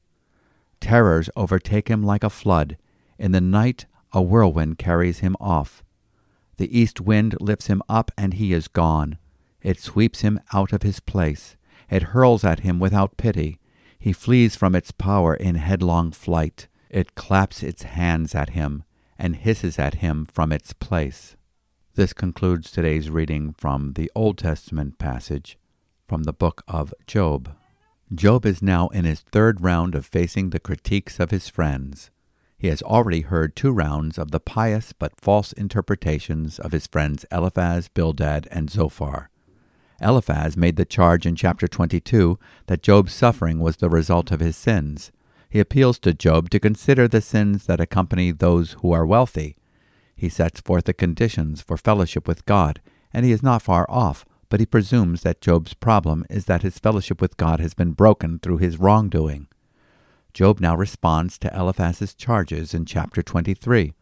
Terrors 0.80 1.28
overtake 1.36 1.88
him 1.88 2.02
like 2.02 2.24
a 2.24 2.30
flood. 2.30 2.78
In 3.18 3.32
the 3.32 3.42
night, 3.42 3.84
a 4.14 4.22
whirlwind 4.22 4.78
carries 4.78 5.18
him 5.18 5.36
off. 5.38 5.84
The 6.56 6.80
east 6.80 6.98
wind 6.98 7.36
lifts 7.42 7.66
him 7.66 7.82
up, 7.90 8.10
and 8.16 8.32
he 8.32 8.54
is 8.54 8.66
gone. 8.66 9.18
It 9.60 9.78
sweeps 9.78 10.22
him 10.22 10.40
out 10.54 10.72
of 10.72 10.80
his 10.80 10.98
place. 10.98 11.56
It 11.90 12.14
hurls 12.14 12.42
at 12.42 12.60
him 12.60 12.78
without 12.78 13.18
pity. 13.18 13.60
He 13.98 14.14
flees 14.14 14.56
from 14.56 14.74
its 14.74 14.92
power 14.92 15.34
in 15.34 15.56
headlong 15.56 16.10
flight. 16.10 16.68
It 16.88 17.14
claps 17.14 17.62
its 17.62 17.82
hands 17.82 18.34
at 18.34 18.50
him 18.56 18.84
and 19.18 19.36
hisses 19.36 19.78
at 19.78 19.96
him 19.96 20.24
from 20.24 20.52
its 20.52 20.72
place. 20.72 21.36
This 21.96 22.12
concludes 22.12 22.72
today's 22.72 23.08
reading 23.08 23.54
from 23.56 23.92
the 23.92 24.10
Old 24.16 24.36
Testament 24.36 24.98
passage 24.98 25.56
from 26.08 26.24
the 26.24 26.32
book 26.32 26.64
of 26.66 26.92
Job. 27.06 27.54
Job 28.12 28.44
is 28.44 28.60
now 28.60 28.88
in 28.88 29.04
his 29.04 29.20
third 29.20 29.60
round 29.60 29.94
of 29.94 30.04
facing 30.04 30.50
the 30.50 30.58
critiques 30.58 31.20
of 31.20 31.30
his 31.30 31.48
friends. 31.48 32.10
He 32.58 32.66
has 32.66 32.82
already 32.82 33.20
heard 33.20 33.54
two 33.54 33.70
rounds 33.70 34.18
of 34.18 34.32
the 34.32 34.40
pious 34.40 34.92
but 34.92 35.20
false 35.20 35.52
interpretations 35.52 36.58
of 36.58 36.72
his 36.72 36.88
friends 36.88 37.26
Eliphaz, 37.30 37.86
Bildad, 37.86 38.48
and 38.50 38.68
Zophar. 38.68 39.30
Eliphaz 40.00 40.56
made 40.56 40.74
the 40.74 40.84
charge 40.84 41.26
in 41.26 41.36
chapter 41.36 41.68
22 41.68 42.40
that 42.66 42.82
Job's 42.82 43.14
suffering 43.14 43.60
was 43.60 43.76
the 43.76 43.88
result 43.88 44.32
of 44.32 44.40
his 44.40 44.56
sins. 44.56 45.12
He 45.48 45.60
appeals 45.60 46.00
to 46.00 46.12
Job 46.12 46.50
to 46.50 46.58
consider 46.58 47.06
the 47.06 47.20
sins 47.20 47.66
that 47.66 47.80
accompany 47.80 48.32
those 48.32 48.72
who 48.82 48.90
are 48.90 49.06
wealthy. 49.06 49.54
He 50.16 50.28
sets 50.28 50.60
forth 50.60 50.84
the 50.84 50.94
conditions 50.94 51.62
for 51.62 51.76
fellowship 51.76 52.26
with 52.28 52.46
God, 52.46 52.80
and 53.12 53.24
he 53.24 53.32
is 53.32 53.42
not 53.42 53.62
far 53.62 53.86
off, 53.88 54.24
but 54.48 54.60
he 54.60 54.66
presumes 54.66 55.22
that 55.22 55.40
Job's 55.40 55.74
problem 55.74 56.24
is 56.30 56.44
that 56.44 56.62
his 56.62 56.78
fellowship 56.78 57.20
with 57.20 57.36
God 57.36 57.60
has 57.60 57.74
been 57.74 57.92
broken 57.92 58.38
through 58.38 58.58
his 58.58 58.78
wrongdoing. 58.78 59.48
Job 60.32 60.60
now 60.60 60.76
responds 60.76 61.38
to 61.38 61.56
Eliphaz's 61.56 62.14
charges 62.14 62.74
in 62.74 62.84
chapter 62.84 63.22
23. 63.22 63.94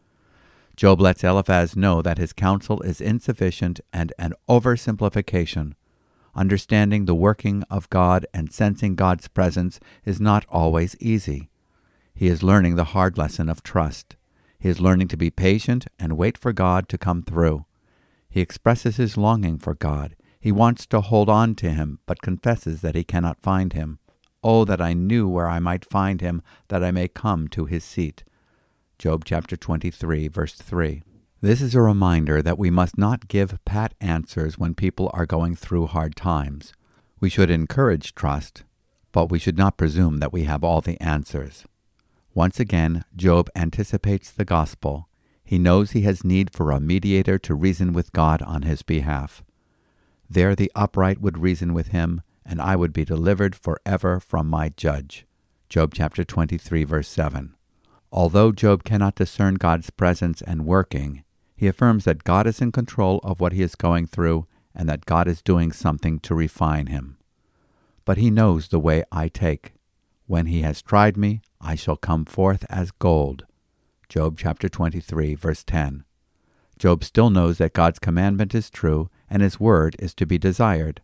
Job 0.76 1.00
lets 1.00 1.22
Eliphaz 1.22 1.76
know 1.76 2.00
that 2.00 2.18
his 2.18 2.32
counsel 2.32 2.80
is 2.80 3.00
insufficient 3.00 3.80
and 3.92 4.12
an 4.18 4.32
oversimplification. 4.48 5.74
Understanding 6.34 7.04
the 7.04 7.14
working 7.14 7.62
of 7.70 7.90
God 7.90 8.26
and 8.32 8.50
sensing 8.50 8.94
God's 8.94 9.28
presence 9.28 9.78
is 10.06 10.20
not 10.20 10.46
always 10.48 10.96
easy. 10.98 11.50
He 12.14 12.28
is 12.28 12.42
learning 12.42 12.76
the 12.76 12.84
hard 12.84 13.18
lesson 13.18 13.50
of 13.50 13.62
trust. 13.62 14.16
He 14.62 14.68
is 14.68 14.80
learning 14.80 15.08
to 15.08 15.16
be 15.16 15.28
patient 15.28 15.88
and 15.98 16.16
wait 16.16 16.38
for 16.38 16.52
God 16.52 16.88
to 16.90 16.96
come 16.96 17.24
through. 17.24 17.66
He 18.30 18.40
expresses 18.40 18.96
his 18.96 19.16
longing 19.16 19.58
for 19.58 19.74
God. 19.74 20.14
He 20.38 20.52
wants 20.52 20.86
to 20.86 21.00
hold 21.00 21.28
on 21.28 21.56
to 21.56 21.70
him, 21.70 21.98
but 22.06 22.22
confesses 22.22 22.80
that 22.80 22.94
he 22.94 23.02
cannot 23.02 23.42
find 23.42 23.72
him. 23.72 23.98
Oh, 24.40 24.64
that 24.64 24.80
I 24.80 24.92
knew 24.92 25.26
where 25.28 25.48
I 25.48 25.58
might 25.58 25.84
find 25.84 26.20
him, 26.20 26.42
that 26.68 26.84
I 26.84 26.92
may 26.92 27.08
come 27.08 27.48
to 27.48 27.64
his 27.64 27.82
seat. 27.82 28.22
Job 29.00 29.24
chapter 29.24 29.56
23, 29.56 30.28
verse 30.28 30.54
3. 30.54 31.02
This 31.40 31.60
is 31.60 31.74
a 31.74 31.82
reminder 31.82 32.40
that 32.40 32.56
we 32.56 32.70
must 32.70 32.96
not 32.96 33.26
give 33.26 33.58
pat 33.64 33.94
answers 34.00 34.58
when 34.58 34.76
people 34.76 35.10
are 35.12 35.26
going 35.26 35.56
through 35.56 35.88
hard 35.88 36.14
times. 36.14 36.72
We 37.18 37.30
should 37.30 37.50
encourage 37.50 38.14
trust, 38.14 38.62
but 39.10 39.28
we 39.28 39.40
should 39.40 39.58
not 39.58 39.76
presume 39.76 40.18
that 40.18 40.32
we 40.32 40.44
have 40.44 40.62
all 40.62 40.80
the 40.80 41.00
answers. 41.00 41.64
Once 42.34 42.58
again, 42.58 43.04
Job 43.14 43.50
anticipates 43.54 44.30
the 44.30 44.44
gospel. 44.44 45.08
He 45.44 45.58
knows 45.58 45.90
he 45.90 46.02
has 46.02 46.24
need 46.24 46.50
for 46.50 46.70
a 46.70 46.80
mediator 46.80 47.38
to 47.40 47.54
reason 47.54 47.92
with 47.92 48.12
God 48.12 48.40
on 48.42 48.62
his 48.62 48.82
behalf. 48.82 49.42
There 50.30 50.54
the 50.54 50.72
upright 50.74 51.20
would 51.20 51.36
reason 51.36 51.74
with 51.74 51.88
him, 51.88 52.22
and 52.44 52.60
I 52.60 52.74
would 52.74 52.94
be 52.94 53.04
delivered 53.04 53.54
forever 53.54 54.18
from 54.18 54.48
my 54.48 54.70
judge. 54.70 55.26
Job 55.68 55.92
chapter 55.94 56.24
23, 56.24 56.84
verse 56.84 57.08
7. 57.08 57.54
Although 58.10 58.52
Job 58.52 58.82
cannot 58.82 59.14
discern 59.14 59.54
God's 59.54 59.90
presence 59.90 60.40
and 60.42 60.64
working, 60.64 61.24
he 61.54 61.66
affirms 61.66 62.04
that 62.04 62.24
God 62.24 62.46
is 62.46 62.60
in 62.60 62.72
control 62.72 63.20
of 63.22 63.40
what 63.40 63.52
he 63.52 63.62
is 63.62 63.74
going 63.74 64.06
through 64.06 64.46
and 64.74 64.88
that 64.88 65.04
God 65.04 65.28
is 65.28 65.42
doing 65.42 65.70
something 65.70 66.18
to 66.20 66.34
refine 66.34 66.86
him. 66.86 67.18
But 68.04 68.16
he 68.16 68.30
knows 68.30 68.68
the 68.68 68.80
way 68.80 69.04
I 69.12 69.28
take. 69.28 69.74
When 70.32 70.46
he 70.46 70.62
has 70.62 70.80
tried 70.80 71.18
me, 71.18 71.42
I 71.60 71.74
shall 71.74 71.98
come 71.98 72.24
forth 72.24 72.64
as 72.70 72.90
gold. 72.90 73.44
Job 74.08 74.38
chapter 74.38 74.66
23, 74.66 75.34
verse 75.34 75.62
10. 75.62 76.04
Job 76.78 77.04
still 77.04 77.28
knows 77.28 77.58
that 77.58 77.74
God's 77.74 77.98
commandment 77.98 78.54
is 78.54 78.70
true 78.70 79.10
and 79.28 79.42
his 79.42 79.60
word 79.60 79.94
is 79.98 80.14
to 80.14 80.24
be 80.24 80.38
desired. 80.38 81.02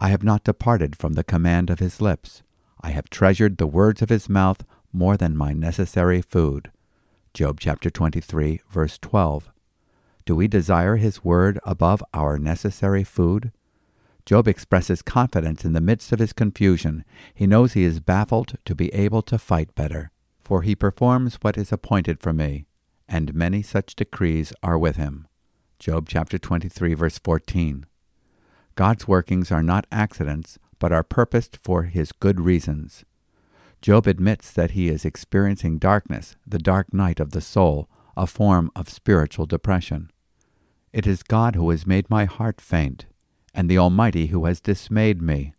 I 0.00 0.08
have 0.08 0.24
not 0.24 0.42
departed 0.42 0.96
from 0.96 1.12
the 1.12 1.22
command 1.22 1.70
of 1.70 1.78
his 1.78 2.00
lips. 2.00 2.42
I 2.80 2.90
have 2.90 3.08
treasured 3.08 3.58
the 3.58 3.68
words 3.68 4.02
of 4.02 4.08
his 4.08 4.28
mouth 4.28 4.64
more 4.92 5.16
than 5.16 5.36
my 5.36 5.52
necessary 5.52 6.20
food. 6.20 6.72
Job 7.34 7.60
chapter 7.60 7.88
23, 7.88 8.62
verse 8.68 8.98
12. 8.98 9.48
Do 10.24 10.34
we 10.34 10.48
desire 10.48 10.96
His 10.96 11.22
word 11.22 11.60
above 11.62 12.02
our 12.12 12.40
necessary 12.40 13.04
food? 13.04 13.52
Job 14.26 14.48
expresses 14.48 15.02
confidence 15.02 15.64
in 15.64 15.74
the 15.74 15.80
midst 15.80 16.10
of 16.10 16.18
his 16.18 16.32
confusion. 16.32 17.04
He 17.34 17.46
knows 17.46 17.74
he 17.74 17.84
is 17.84 18.00
baffled 18.00 18.54
to 18.64 18.74
be 18.74 18.92
able 18.94 19.20
to 19.22 19.38
fight 19.38 19.74
better. 19.74 20.10
For 20.42 20.62
he 20.62 20.74
performs 20.74 21.36
what 21.42 21.58
is 21.58 21.72
appointed 21.72 22.20
for 22.20 22.32
me, 22.32 22.66
and 23.08 23.34
many 23.34 23.62
such 23.62 23.94
decrees 23.94 24.52
are 24.62 24.78
with 24.78 24.96
him. 24.96 25.26
Job 25.78 26.08
chapter 26.08 26.38
23, 26.38 26.94
verse 26.94 27.18
14. 27.18 27.86
God's 28.74 29.06
workings 29.06 29.52
are 29.52 29.62
not 29.62 29.86
accidents, 29.92 30.58
but 30.78 30.92
are 30.92 31.02
purposed 31.02 31.58
for 31.62 31.84
his 31.84 32.12
good 32.12 32.40
reasons. 32.40 33.04
Job 33.82 34.06
admits 34.06 34.50
that 34.50 34.70
he 34.70 34.88
is 34.88 35.04
experiencing 35.04 35.78
darkness, 35.78 36.36
the 36.46 36.58
dark 36.58 36.92
night 36.94 37.20
of 37.20 37.32
the 37.32 37.40
soul, 37.42 37.88
a 38.16 38.26
form 38.26 38.70
of 38.74 38.88
spiritual 38.88 39.44
depression. 39.44 40.10
It 40.92 41.06
is 41.06 41.22
God 41.22 41.54
who 41.54 41.68
has 41.70 41.86
made 41.86 42.08
my 42.08 42.24
heart 42.24 42.60
faint, 42.60 43.06
and 43.54 43.70
the 43.70 43.78
Almighty 43.78 44.26
who 44.26 44.44
has 44.44 44.60
dismayed 44.60 45.22
me. 45.22 45.54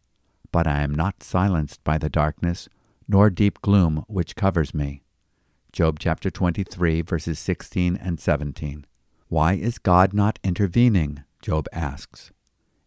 But 0.51 0.67
I 0.67 0.81
am 0.81 0.93
not 0.93 1.23
silenced 1.23 1.83
by 1.83 1.97
the 1.97 2.09
darkness, 2.09 2.69
nor 3.07 3.29
deep 3.29 3.61
gloom 3.61 4.03
which 4.07 4.35
covers 4.35 4.73
me. 4.73 5.03
Job 5.71 5.99
chapter 5.99 6.29
23, 6.29 7.01
verses 7.01 7.39
16 7.39 7.97
and 7.97 8.19
17. 8.19 8.85
Why 9.27 9.53
is 9.53 9.79
God 9.79 10.13
not 10.13 10.39
intervening? 10.43 11.23
Job 11.41 11.67
asks. 11.73 12.31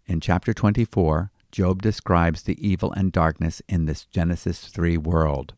In 0.07 0.21
chapter 0.21 0.55
24, 0.55 1.31
Job 1.51 1.83
describes 1.83 2.43
the 2.43 2.57
evil 2.67 2.93
and 2.93 3.13
darkness 3.13 3.61
in 3.69 3.87
this 3.87 4.05
Genesis 4.07 4.69
3 4.69 4.97
world. 4.97 5.55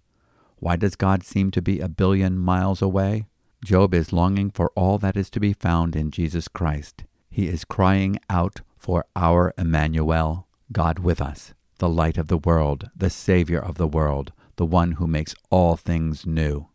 Why 0.56 0.76
does 0.76 0.96
God 0.96 1.22
seem 1.24 1.50
to 1.52 1.62
be 1.62 1.80
a 1.80 1.88
billion 1.88 2.38
miles 2.38 2.82
away? 2.82 3.26
Job 3.64 3.94
is 3.94 4.12
longing 4.12 4.50
for 4.50 4.70
all 4.74 4.98
that 4.98 5.16
is 5.16 5.30
to 5.30 5.40
be 5.40 5.52
found 5.52 5.94
in 5.94 6.10
Jesus 6.10 6.48
Christ. 6.48 7.04
He 7.30 7.46
is 7.46 7.64
crying 7.64 8.18
out 8.28 8.60
for 8.80 9.04
our 9.14 9.52
Emmanuel, 9.58 10.48
God 10.72 10.98
with 10.98 11.20
us, 11.20 11.52
the 11.78 11.88
light 11.88 12.16
of 12.16 12.28
the 12.28 12.38
world, 12.38 12.90
the 12.96 13.10
Savior 13.10 13.60
of 13.60 13.76
the 13.76 13.86
world, 13.86 14.32
the 14.56 14.66
one 14.66 14.92
who 14.92 15.06
makes 15.06 15.34
all 15.50 15.76
things 15.76 16.26
new. 16.26 16.68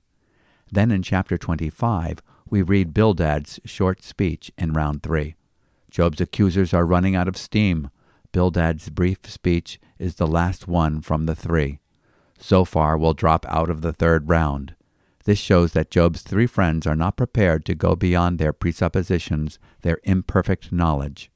Then 0.72 0.92
in 0.92 1.02
chapter 1.02 1.38
25, 1.38 2.20
we 2.48 2.62
read 2.62 2.94
Bildad's 2.94 3.60
short 3.66 4.04
speech 4.04 4.52
in 4.58 4.74
round 4.74 5.02
3. 5.02 5.36
Job's 5.90 6.22
accusers 6.22 6.74
are 6.74 6.86
running 6.86 7.16
out 7.16 7.28
of 7.28 7.38
steam. 7.38 7.90
Bildad's 8.32 8.90
brief 8.90 9.20
speech 9.24 9.80
is 9.98 10.16
the 10.16 10.28
last 10.28 10.68
one 10.68 11.02
from 11.02 11.26
the 11.26 11.36
three. 11.36 11.80
Zophar 12.42 12.98
will 12.98 13.14
drop 13.14 13.46
out 13.48 13.70
of 13.70 13.82
the 13.82 13.94
third 13.94 14.28
round. 14.30 14.76
This 15.24 15.40
shows 15.40 15.72
that 15.72 15.90
Job's 15.90 16.22
three 16.22 16.48
friends 16.48 16.86
are 16.86 16.96
not 16.96 17.18
prepared 17.18 17.66
to 17.66 17.76
go 17.76 17.96
beyond 17.96 18.38
their 18.38 18.54
presuppositions, 18.54 19.58
their 19.82 20.00
imperfect 20.04 20.72
knowledge. 20.72 21.32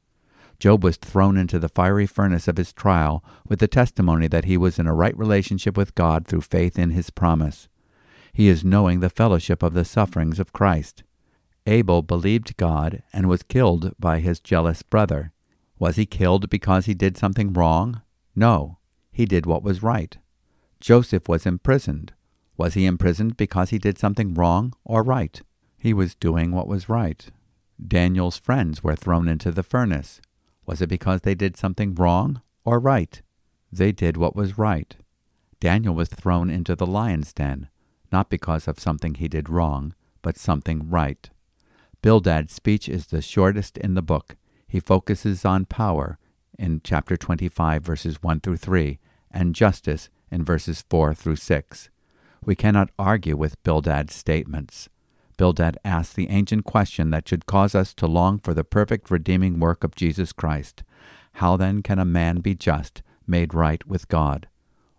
Job 0.60 0.84
was 0.84 0.98
thrown 0.98 1.38
into 1.38 1.58
the 1.58 1.70
fiery 1.70 2.06
furnace 2.06 2.48
of 2.48 2.58
his 2.58 2.74
trial 2.74 3.24
with 3.48 3.60
the 3.60 3.68
testimony 3.68 4.28
that 4.28 4.46
he 4.46 4.58
was 4.58 4.78
in 4.78 4.88
a 4.88 4.94
right 4.94 5.18
relationship 5.18 5.78
with 5.78 5.96
God 5.96 6.28
through 6.28 6.42
faith 6.42 6.78
in 6.78 6.90
his 6.90 7.10
promise. 7.10 7.70
He 8.34 8.50
is 8.50 8.64
knowing 8.64 9.00
the 9.00 9.10
fellowship 9.10 9.64
of 9.64 9.74
the 9.74 9.86
sufferings 9.86 10.40
of 10.40 10.54
Christ. 10.54 11.04
Abel 11.66 12.02
believed 12.02 12.58
God 12.58 13.04
and 13.14 13.30
was 13.30 13.44
killed 13.44 13.94
by 14.00 14.20
his 14.20 14.40
jealous 14.40 14.82
brother. 14.82 15.32
Was 15.78 15.96
he 15.96 16.06
killed 16.06 16.50
because 16.50 16.86
he 16.86 16.94
did 16.94 17.18
something 17.18 17.54
wrong? 17.54 18.02
No, 18.36 18.80
he 19.12 19.26
did 19.26 19.46
what 19.46 19.64
was 19.64 19.84
right. 19.84 20.18
Joseph 20.82 21.28
was 21.30 21.46
imprisoned. 21.46 22.14
Was 22.58 22.74
he 22.74 22.86
imprisoned 22.86 23.38
because 23.38 23.70
he 23.70 23.78
did 23.78 23.98
something 23.98 24.34
wrong 24.34 24.74
or 24.84 25.04
right? 25.04 25.42
He 25.78 25.94
was 25.94 26.16
doing 26.16 26.52
what 26.52 26.68
was 26.68 26.90
right. 26.90 27.30
Daniel's 27.86 28.38
friends 28.38 28.84
were 28.84 28.96
thrown 28.96 29.30
into 29.30 29.52
the 29.52 29.64
furnace. 29.64 30.20
Was 30.70 30.84
it 30.84 30.88
because 30.88 31.22
they 31.22 31.34
did 31.34 31.58
something 31.58 31.96
wrong 31.96 32.44
or 32.64 32.78
right? 32.78 33.24
They 33.72 33.92
did 33.92 34.18
what 34.18 34.36
was 34.36 34.60
right. 34.60 34.96
Daniel 35.60 35.96
was 35.96 36.10
thrown 36.10 36.52
into 36.52 36.76
the 36.76 36.86
lion's 36.86 37.34
den, 37.34 37.70
not 38.12 38.30
because 38.30 38.68
of 38.68 38.80
something 38.80 39.16
he 39.16 39.28
did 39.28 39.50
wrong, 39.50 39.96
but 40.22 40.38
something 40.38 40.88
right. 40.88 41.28
Bildad's 42.04 42.54
speech 42.54 42.88
is 42.88 43.08
the 43.08 43.20
shortest 43.20 43.80
in 43.80 43.96
the 43.96 44.04
book. 44.04 44.36
He 44.68 44.80
focuses 44.80 45.44
on 45.44 45.66
power 45.66 46.20
in 46.60 46.82
chapter 46.84 47.18
25, 47.18 47.82
verses 47.82 48.22
1 48.22 48.42
through 48.42 48.58
3, 48.58 49.00
and 49.32 49.56
justice 49.56 50.08
in 50.30 50.46
verses 50.46 50.86
4 50.88 51.16
through 51.16 51.38
6. 51.38 51.90
We 52.46 52.54
cannot 52.54 52.92
argue 53.00 53.36
with 53.36 53.64
Bildad's 53.64 54.14
statements. 54.14 54.88
Bildad 55.40 55.78
asks 55.86 56.14
the 56.14 56.30
ancient 56.30 56.66
question 56.66 57.12
that 57.12 57.26
should 57.26 57.46
cause 57.46 57.74
us 57.74 57.94
to 57.94 58.08
long 58.08 58.40
for 58.40 58.54
the 58.54 58.66
perfect 58.66 59.10
redeeming 59.10 59.58
work 59.58 59.86
of 59.86 59.96
Jesus 59.96 60.34
Christ. 60.34 60.84
How 61.36 61.56
then 61.56 61.82
can 61.82 61.98
a 61.98 62.04
man 62.04 62.42
be 62.42 62.54
just, 62.54 63.02
made 63.26 63.54
right 63.54 63.88
with 63.88 64.10
God? 64.10 64.50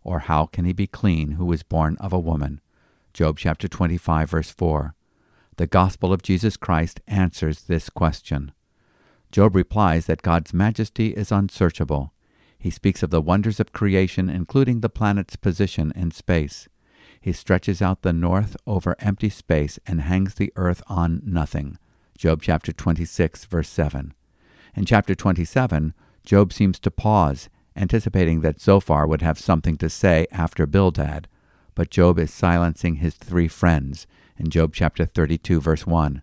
Or 0.03 0.21
how 0.21 0.47
can 0.47 0.65
he 0.65 0.73
be 0.73 0.87
clean 0.87 1.33
who 1.33 1.53
is 1.53 1.63
born 1.63 1.99
of 2.01 2.15
a 2.15 2.19
woman? 2.19 2.63
Job 3.13 3.37
chapter 3.37 3.69
25, 3.69 4.31
verse 4.31 4.51
4. 4.51 4.95
The 5.59 5.67
gospel 5.67 6.11
of 6.11 6.23
Jesus 6.23 6.57
Christ 6.57 7.03
answers 7.07 7.65
this 7.65 7.91
question. 7.91 8.53
Job 9.31 9.55
replies 9.55 10.07
that 10.07 10.23
God's 10.23 10.55
majesty 10.55 11.09
is 11.09 11.31
unsearchable. 11.31 12.15
He 12.59 12.71
speaks 12.71 13.03
of 13.03 13.11
the 13.11 13.21
wonders 13.21 13.61
of 13.61 13.75
creation, 13.75 14.31
including 14.31 14.81
the 14.81 14.89
planet's 14.89 15.37
position 15.37 15.93
in 15.95 16.13
space. 16.13 16.67
He 17.21 17.33
stretches 17.33 17.83
out 17.83 18.03
the 18.03 18.13
north 18.13 18.57
over 18.67 18.97
empty 18.99 19.29
space 19.29 19.79
and 19.87 20.01
hangs 20.01 20.35
the 20.35 20.53
earth 20.57 20.83
on 20.89 21.21
nothing. 21.25 21.79
Job 22.17 22.43
chapter 22.43 22.73
26, 22.73 23.45
verse 23.45 23.69
7. 23.69 24.15
In 24.75 24.85
chapter 24.87 25.15
27, 25.15 25.93
Job 26.25 26.53
seems 26.53 26.79
to 26.79 26.91
pause, 26.91 27.49
anticipating 27.77 28.41
that 28.41 28.61
Zophar 28.61 29.07
would 29.07 29.23
have 29.23 29.39
something 29.39 29.77
to 29.79 29.91
say 29.91 30.27
after 30.33 30.67
Bildad, 30.67 31.29
but 31.75 31.91
Job 31.91 32.19
is 32.19 32.33
silencing 32.33 32.97
his 32.97 33.15
three 33.15 33.49
friends 33.49 34.07
in 34.39 34.49
Job 34.49 34.75
chapter 34.75 35.05
32, 35.05 35.61
verse 35.61 35.87
1. 35.87 36.23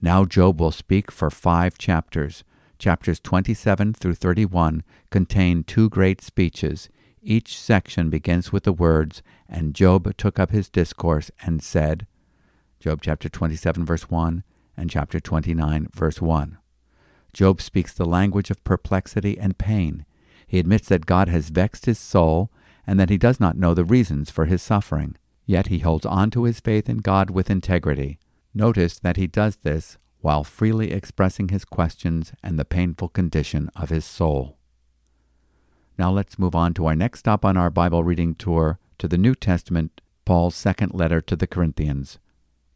Now 0.00 0.24
Job 0.24 0.60
will 0.60 0.70
speak 0.70 1.10
for 1.10 1.30
five 1.30 1.76
chapters. 1.78 2.44
Chapters 2.78 3.18
27 3.18 3.94
through 3.94 4.14
31 4.14 4.84
contain 5.10 5.64
two 5.64 5.88
great 5.88 6.20
speeches. 6.20 6.88
Each 7.22 7.58
section 7.58 8.10
begins 8.10 8.52
with 8.52 8.64
the 8.64 8.72
words, 8.72 9.22
And 9.48 9.74
Job 9.74 10.16
took 10.16 10.38
up 10.38 10.50
his 10.50 10.68
discourse 10.68 11.30
and 11.42 11.62
said, 11.62 12.06
Job 12.80 13.00
chapter 13.02 13.28
27, 13.28 13.84
verse 13.84 14.08
1, 14.08 14.44
and 14.76 14.88
chapter 14.88 15.18
29, 15.18 15.88
verse 15.92 16.20
1. 16.20 16.58
Job 17.32 17.60
speaks 17.60 17.92
the 17.92 18.04
language 18.04 18.50
of 18.50 18.62
perplexity 18.64 19.38
and 19.38 19.58
pain. 19.58 20.04
He 20.46 20.58
admits 20.58 20.88
that 20.88 21.06
God 21.06 21.28
has 21.28 21.50
vexed 21.50 21.86
his 21.86 21.98
soul 21.98 22.50
and 22.86 22.98
that 22.98 23.10
he 23.10 23.18
does 23.18 23.40
not 23.40 23.56
know 23.56 23.74
the 23.74 23.84
reasons 23.84 24.30
for 24.30 24.46
his 24.46 24.62
suffering. 24.62 25.16
Yet 25.44 25.66
he 25.68 25.80
holds 25.80 26.06
on 26.06 26.30
to 26.32 26.44
his 26.44 26.60
faith 26.60 26.88
in 26.88 26.98
God 26.98 27.30
with 27.30 27.50
integrity. 27.50 28.18
Notice 28.54 28.98
that 28.98 29.16
he 29.16 29.26
does 29.26 29.56
this 29.56 29.98
while 30.20 30.44
freely 30.44 30.92
expressing 30.92 31.48
his 31.48 31.64
questions 31.64 32.32
and 32.42 32.58
the 32.58 32.64
painful 32.64 33.08
condition 33.08 33.70
of 33.74 33.90
his 33.90 34.04
soul. 34.04 34.57
Now 35.98 36.12
let's 36.12 36.38
move 36.38 36.54
on 36.54 36.74
to 36.74 36.86
our 36.86 36.94
next 36.94 37.18
stop 37.20 37.44
on 37.44 37.56
our 37.56 37.70
Bible 37.70 38.04
reading 38.04 38.36
tour 38.36 38.78
to 38.98 39.08
the 39.08 39.18
New 39.18 39.34
Testament, 39.34 40.00
Paul's 40.24 40.54
second 40.54 40.94
letter 40.94 41.20
to 41.22 41.34
the 41.34 41.48
Corinthians, 41.48 42.20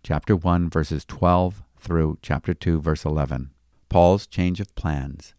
chapter 0.02 0.34
1, 0.34 0.68
verses 0.68 1.04
12 1.04 1.62
through 1.78 2.18
chapter 2.20 2.52
2, 2.52 2.80
verse 2.80 3.04
11. 3.04 3.52
Paul's 3.88 4.26
change 4.26 4.58
of 4.58 4.74
plans. 4.74 5.34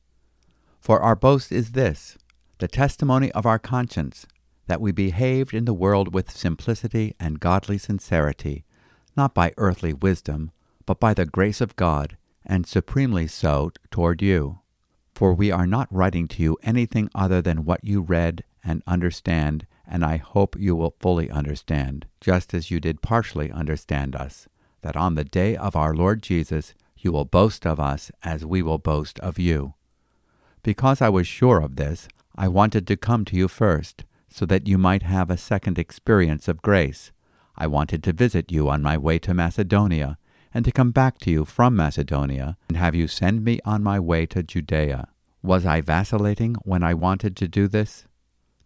For 0.79 1.01
our 1.01 1.15
boast 1.15 1.51
is 1.51 1.73
this 1.73 2.17
the 2.59 2.69
testimony 2.69 3.29
of 3.33 3.45
our 3.45 3.59
conscience 3.59 4.25
that 4.67 4.79
we 4.79 4.93
behaved 4.93 5.53
in 5.53 5.65
the 5.65 5.73
world 5.73 6.13
with 6.13 6.31
simplicity 6.31 7.13
and 7.19 7.41
godly 7.41 7.77
sincerity, 7.77 8.63
not 9.17 9.33
by 9.33 9.53
earthly 9.57 9.91
wisdom, 9.91 10.51
but 10.85 11.01
by 11.01 11.13
the 11.13 11.25
grace 11.25 11.59
of 11.59 11.75
God, 11.75 12.15
and 12.45 12.65
supremely 12.65 13.27
so 13.27 13.71
toward 13.91 14.21
you. 14.21 14.59
For 15.13 15.33
we 15.33 15.51
are 15.51 15.67
not 15.67 15.87
writing 15.91 16.27
to 16.29 16.41
you 16.41 16.57
anything 16.63 17.09
other 17.13 17.41
than 17.41 17.65
what 17.65 17.83
you 17.83 18.01
read 18.01 18.43
and 18.63 18.81
understand, 18.87 19.67
and 19.87 20.03
I 20.03 20.17
hope 20.17 20.55
you 20.57 20.75
will 20.75 20.95
fully 20.99 21.29
understand, 21.29 22.07
just 22.21 22.53
as 22.53 22.71
you 22.71 22.79
did 22.79 23.01
partially 23.01 23.51
understand 23.51 24.15
us, 24.15 24.47
that 24.81 24.95
on 24.95 25.15
the 25.15 25.23
day 25.23 25.55
of 25.55 25.75
our 25.75 25.93
Lord 25.93 26.23
Jesus 26.23 26.73
you 26.97 27.11
will 27.11 27.25
boast 27.25 27.65
of 27.65 27.79
us 27.79 28.11
as 28.23 28.45
we 28.45 28.61
will 28.61 28.77
boast 28.77 29.19
of 29.19 29.37
you. 29.37 29.73
Because 30.63 31.01
I 31.01 31.09
was 31.09 31.27
sure 31.27 31.61
of 31.61 31.75
this, 31.75 32.07
I 32.35 32.47
wanted 32.47 32.87
to 32.87 32.97
come 32.97 33.25
to 33.25 33.35
you 33.35 33.47
first 33.47 34.05
so 34.29 34.45
that 34.47 34.67
you 34.67 34.77
might 34.77 35.03
have 35.03 35.29
a 35.29 35.37
second 35.37 35.77
experience 35.77 36.47
of 36.47 36.61
grace. 36.61 37.11
I 37.55 37.67
wanted 37.67 38.03
to 38.03 38.13
visit 38.13 38.51
you 38.51 38.69
on 38.69 38.81
my 38.81 38.97
way 38.97 39.19
to 39.19 39.33
Macedonia, 39.33 40.17
and 40.53 40.63
to 40.65 40.71
come 40.71 40.91
back 40.91 41.17
to 41.19 41.31
you 41.31 41.45
from 41.45 41.75
Macedonia, 41.75 42.57
and 42.67 42.77
have 42.77 42.95
you 42.95 43.07
send 43.07 43.43
me 43.43 43.59
on 43.65 43.83
my 43.83 43.99
way 43.99 44.25
to 44.27 44.43
Judea. 44.43 45.07
Was 45.41 45.65
I 45.65 45.81
vacillating 45.81 46.55
when 46.63 46.83
I 46.83 46.93
wanted 46.93 47.35
to 47.37 47.47
do 47.47 47.67
this? 47.67 48.05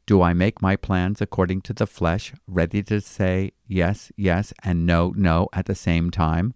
Do 0.05 0.21
I 0.21 0.33
make 0.33 0.61
my 0.61 0.75
plans 0.75 1.21
according 1.21 1.61
to 1.61 1.73
the 1.73 1.87
flesh, 1.87 2.33
ready 2.47 2.83
to 2.83 3.01
say 3.01 3.51
yes, 3.67 4.11
yes, 4.15 4.53
and 4.63 4.85
no, 4.85 5.13
no 5.15 5.49
at 5.53 5.65
the 5.65 5.75
same 5.75 6.11
time? 6.11 6.53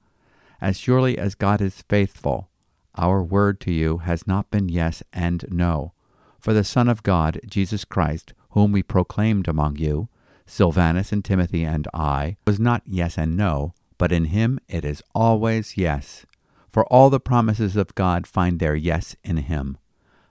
As 0.62 0.78
surely 0.78 1.18
as 1.18 1.36
God 1.36 1.60
is 1.60 1.84
faithful, 1.90 2.50
our 2.96 3.24
word 3.24 3.60
to 3.62 3.72
you 3.72 4.00
has 4.00 4.28
not 4.28 4.52
been 4.52 4.70
yes 4.70 5.02
and 5.12 5.46
no. 5.50 5.94
For 6.40 6.54
the 6.54 6.64
Son 6.64 6.88
of 6.88 7.04
God, 7.04 7.40
Jesus 7.46 7.84
Christ, 7.84 8.34
whom 8.52 8.72
we 8.72 8.84
proclaimed 8.84 9.48
among 9.48 9.78
you, 9.78 10.10
Silvanus 10.46 11.12
and 11.12 11.24
Timothy 11.24 11.64
and 11.64 11.88
I, 11.94 12.38
was 12.46 12.60
not 12.60 12.84
yes 12.86 13.18
and 13.18 13.36
no, 13.36 13.74
but 14.02 14.12
in 14.12 14.26
him 14.26 14.60
it 14.68 14.84
is 14.84 15.04
always 15.14 15.78
yes. 15.78 16.26
For 16.68 16.84
all 16.88 17.12
the 17.12 17.20
promises 17.20 17.76
of 17.76 17.94
God 17.94 18.26
find 18.26 18.58
their 18.58 18.74
yes 18.74 19.16
in 19.24 19.38
him. 19.38 19.78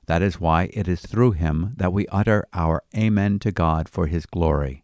That 0.07 0.23
is 0.23 0.41
why 0.41 0.71
it 0.73 0.89
is 0.89 1.03
through 1.03 1.33
him 1.33 1.75
that 1.77 1.93
we 1.93 2.09
utter 2.09 2.45
our 2.53 2.83
Amen 2.97 3.39
to 3.39 3.53
God 3.53 3.89
for 3.89 4.09
his 4.09 4.27
glory. 4.27 4.83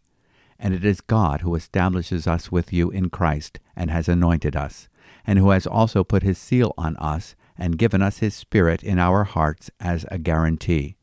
And 0.57 0.73
it 0.73 0.85
is 0.85 1.01
God 1.01 1.41
who 1.41 1.53
establishes 1.53 2.27
us 2.27 2.49
with 2.49 2.71
you 2.71 2.89
in 2.89 3.09
Christ 3.09 3.59
and 3.75 3.91
has 3.91 4.07
anointed 4.07 4.55
us, 4.55 4.87
and 5.25 5.37
who 5.37 5.49
has 5.49 5.67
also 5.67 6.05
put 6.05 6.23
his 6.23 6.37
seal 6.37 6.73
on 6.77 6.95
us 6.95 7.35
and 7.57 7.77
given 7.77 8.01
us 8.01 8.19
his 8.19 8.35
Spirit 8.35 8.83
in 8.83 8.99
our 8.99 9.25
hearts 9.25 9.69
as 9.81 10.05
a 10.09 10.17
guarantee. 10.17 10.95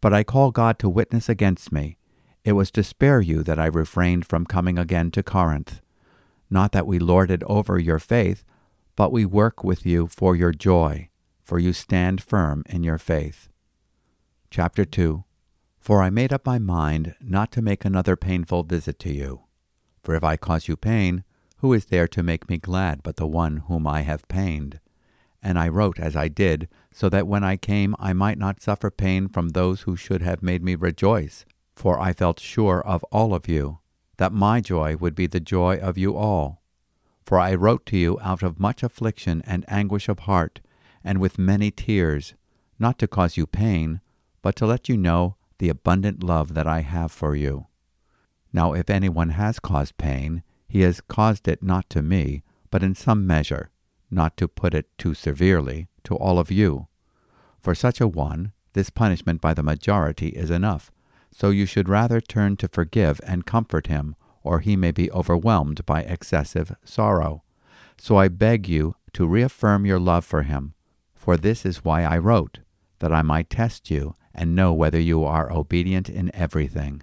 But 0.00 0.14
I 0.14 0.24
call 0.24 0.50
God 0.50 0.78
to 0.78 0.88
witness 0.88 1.28
against 1.28 1.72
me. 1.72 1.98
It 2.42 2.52
was 2.52 2.70
to 2.70 2.82
spare 2.82 3.20
you 3.20 3.42
that 3.42 3.58
I 3.58 3.66
refrained 3.66 4.24
from 4.24 4.46
coming 4.46 4.78
again 4.78 5.10
to 5.10 5.22
Corinth. 5.22 5.81
Not 6.52 6.72
that 6.72 6.86
we 6.86 6.98
lord 6.98 7.30
it 7.30 7.42
over 7.44 7.78
your 7.78 7.98
faith, 7.98 8.44
but 8.94 9.10
we 9.10 9.24
work 9.24 9.64
with 9.64 9.86
you 9.86 10.06
for 10.06 10.36
your 10.36 10.52
joy, 10.52 11.08
for 11.42 11.58
you 11.58 11.72
stand 11.72 12.22
firm 12.22 12.62
in 12.68 12.84
your 12.84 12.98
faith. 12.98 13.48
Chapter 14.50 14.84
2 14.84 15.24
For 15.80 16.02
I 16.02 16.10
made 16.10 16.30
up 16.30 16.44
my 16.44 16.58
mind 16.58 17.14
not 17.22 17.52
to 17.52 17.62
make 17.62 17.86
another 17.86 18.16
painful 18.16 18.64
visit 18.64 18.98
to 18.98 19.10
you. 19.10 19.44
For 20.02 20.14
if 20.14 20.22
I 20.22 20.36
cause 20.36 20.68
you 20.68 20.76
pain, 20.76 21.24
who 21.60 21.72
is 21.72 21.86
there 21.86 22.08
to 22.08 22.22
make 22.22 22.50
me 22.50 22.58
glad 22.58 23.02
but 23.02 23.16
the 23.16 23.26
one 23.26 23.64
whom 23.68 23.86
I 23.86 24.02
have 24.02 24.28
pained? 24.28 24.78
And 25.42 25.58
I 25.58 25.68
wrote 25.68 25.98
as 25.98 26.14
I 26.14 26.28
did, 26.28 26.68
so 26.92 27.08
that 27.08 27.26
when 27.26 27.42
I 27.42 27.56
came 27.56 27.96
I 27.98 28.12
might 28.12 28.36
not 28.36 28.60
suffer 28.60 28.90
pain 28.90 29.26
from 29.28 29.48
those 29.48 29.82
who 29.82 29.96
should 29.96 30.20
have 30.20 30.42
made 30.42 30.62
me 30.62 30.74
rejoice. 30.74 31.46
For 31.74 31.98
I 31.98 32.12
felt 32.12 32.38
sure 32.38 32.82
of 32.86 33.02
all 33.04 33.32
of 33.32 33.48
you, 33.48 33.78
that 34.16 34.32
my 34.32 34.60
joy 34.60 34.96
would 34.96 35.14
be 35.14 35.26
the 35.26 35.40
joy 35.40 35.76
of 35.78 35.98
you 35.98 36.16
all. 36.16 36.62
For 37.24 37.38
I 37.38 37.54
wrote 37.54 37.86
to 37.86 37.96
you 37.96 38.18
out 38.20 38.42
of 38.42 38.60
much 38.60 38.82
affliction 38.82 39.42
and 39.46 39.64
anguish 39.68 40.08
of 40.08 40.20
heart, 40.20 40.60
and 41.04 41.20
with 41.20 41.38
many 41.38 41.70
tears, 41.70 42.34
not 42.78 42.98
to 42.98 43.08
cause 43.08 43.36
you 43.36 43.46
pain, 43.46 44.00
but 44.42 44.56
to 44.56 44.66
let 44.66 44.88
you 44.88 44.96
know 44.96 45.36
the 45.58 45.68
abundant 45.68 46.22
love 46.22 46.54
that 46.54 46.66
I 46.66 46.80
have 46.80 47.12
for 47.12 47.36
you. 47.36 47.66
Now 48.52 48.74
if 48.74 48.90
anyone 48.90 49.30
has 49.30 49.60
caused 49.60 49.96
pain, 49.96 50.42
he 50.68 50.80
has 50.80 51.00
caused 51.00 51.48
it 51.48 51.62
not 51.62 51.88
to 51.90 52.02
me, 52.02 52.42
but 52.70 52.82
in 52.82 52.94
some 52.94 53.26
measure, 53.26 53.70
not 54.10 54.36
to 54.38 54.48
put 54.48 54.74
it 54.74 54.86
too 54.98 55.14
severely, 55.14 55.88
to 56.04 56.16
all 56.16 56.38
of 56.38 56.50
you. 56.50 56.88
For 57.60 57.74
such 57.74 58.00
a 58.00 58.08
one, 58.08 58.52
this 58.72 58.90
punishment 58.90 59.40
by 59.40 59.54
the 59.54 59.62
majority 59.62 60.28
is 60.28 60.50
enough, 60.50 60.90
so 61.32 61.50
you 61.50 61.66
should 61.66 61.88
rather 61.88 62.20
turn 62.20 62.56
to 62.56 62.68
forgive 62.68 63.20
and 63.26 63.46
comfort 63.46 63.86
him, 63.86 64.14
or 64.42 64.60
he 64.60 64.76
may 64.76 64.90
be 64.90 65.10
overwhelmed 65.12 65.84
by 65.86 66.02
excessive 66.02 66.76
sorrow. 66.84 67.42
So 67.98 68.16
I 68.16 68.28
beg 68.28 68.68
you 68.68 68.96
to 69.14 69.26
reaffirm 69.26 69.86
your 69.86 70.00
love 70.00 70.24
for 70.24 70.42
him, 70.42 70.74
for 71.14 71.36
this 71.36 71.64
is 71.64 71.84
why 71.84 72.02
I 72.02 72.18
wrote, 72.18 72.60
that 72.98 73.12
I 73.12 73.22
might 73.22 73.50
test 73.50 73.90
you 73.90 74.14
and 74.34 74.54
know 74.54 74.72
whether 74.72 75.00
you 75.00 75.24
are 75.24 75.52
obedient 75.52 76.08
in 76.08 76.34
everything. 76.34 77.02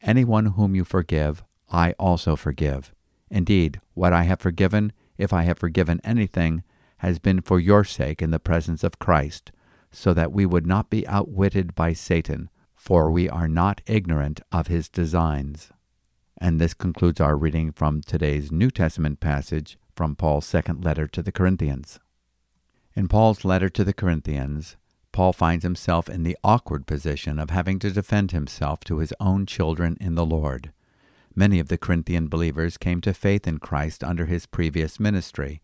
Anyone 0.00 0.46
whom 0.46 0.74
you 0.74 0.84
forgive, 0.84 1.42
I 1.70 1.92
also 1.92 2.36
forgive. 2.36 2.94
Indeed, 3.30 3.80
what 3.94 4.12
I 4.12 4.22
have 4.22 4.40
forgiven, 4.40 4.92
if 5.16 5.32
I 5.32 5.42
have 5.42 5.58
forgiven 5.58 6.00
anything, 6.02 6.62
has 6.98 7.18
been 7.18 7.40
for 7.40 7.60
your 7.60 7.84
sake 7.84 8.22
in 8.22 8.30
the 8.30 8.38
presence 8.38 8.82
of 8.82 8.98
Christ, 8.98 9.52
so 9.90 10.14
that 10.14 10.32
we 10.32 10.46
would 10.46 10.66
not 10.66 10.90
be 10.90 11.06
outwitted 11.06 11.74
by 11.74 11.92
Satan, 11.92 12.48
for 12.78 13.10
we 13.10 13.28
are 13.28 13.48
not 13.48 13.82
ignorant 13.86 14.40
of 14.52 14.68
his 14.68 14.88
designs. 14.88 15.70
And 16.40 16.60
this 16.60 16.74
concludes 16.74 17.20
our 17.20 17.36
reading 17.36 17.72
from 17.72 18.00
today's 18.00 18.52
New 18.52 18.70
Testament 18.70 19.18
passage 19.18 19.76
from 19.96 20.14
Paul's 20.14 20.46
second 20.46 20.84
letter 20.84 21.08
to 21.08 21.20
the 21.20 21.32
Corinthians. 21.32 21.98
In 22.94 23.08
Paul's 23.08 23.44
letter 23.44 23.68
to 23.68 23.82
the 23.82 23.92
Corinthians, 23.92 24.76
Paul 25.10 25.32
finds 25.32 25.64
himself 25.64 26.08
in 26.08 26.22
the 26.22 26.38
awkward 26.44 26.86
position 26.86 27.40
of 27.40 27.50
having 27.50 27.80
to 27.80 27.90
defend 27.90 28.30
himself 28.30 28.80
to 28.84 28.98
his 28.98 29.12
own 29.18 29.44
children 29.44 29.96
in 30.00 30.14
the 30.14 30.24
Lord. 30.24 30.72
Many 31.34 31.58
of 31.58 31.68
the 31.68 31.78
Corinthian 31.78 32.28
believers 32.28 32.78
came 32.78 33.00
to 33.00 33.12
faith 33.12 33.48
in 33.48 33.58
Christ 33.58 34.04
under 34.04 34.26
his 34.26 34.46
previous 34.46 35.00
ministry. 35.00 35.60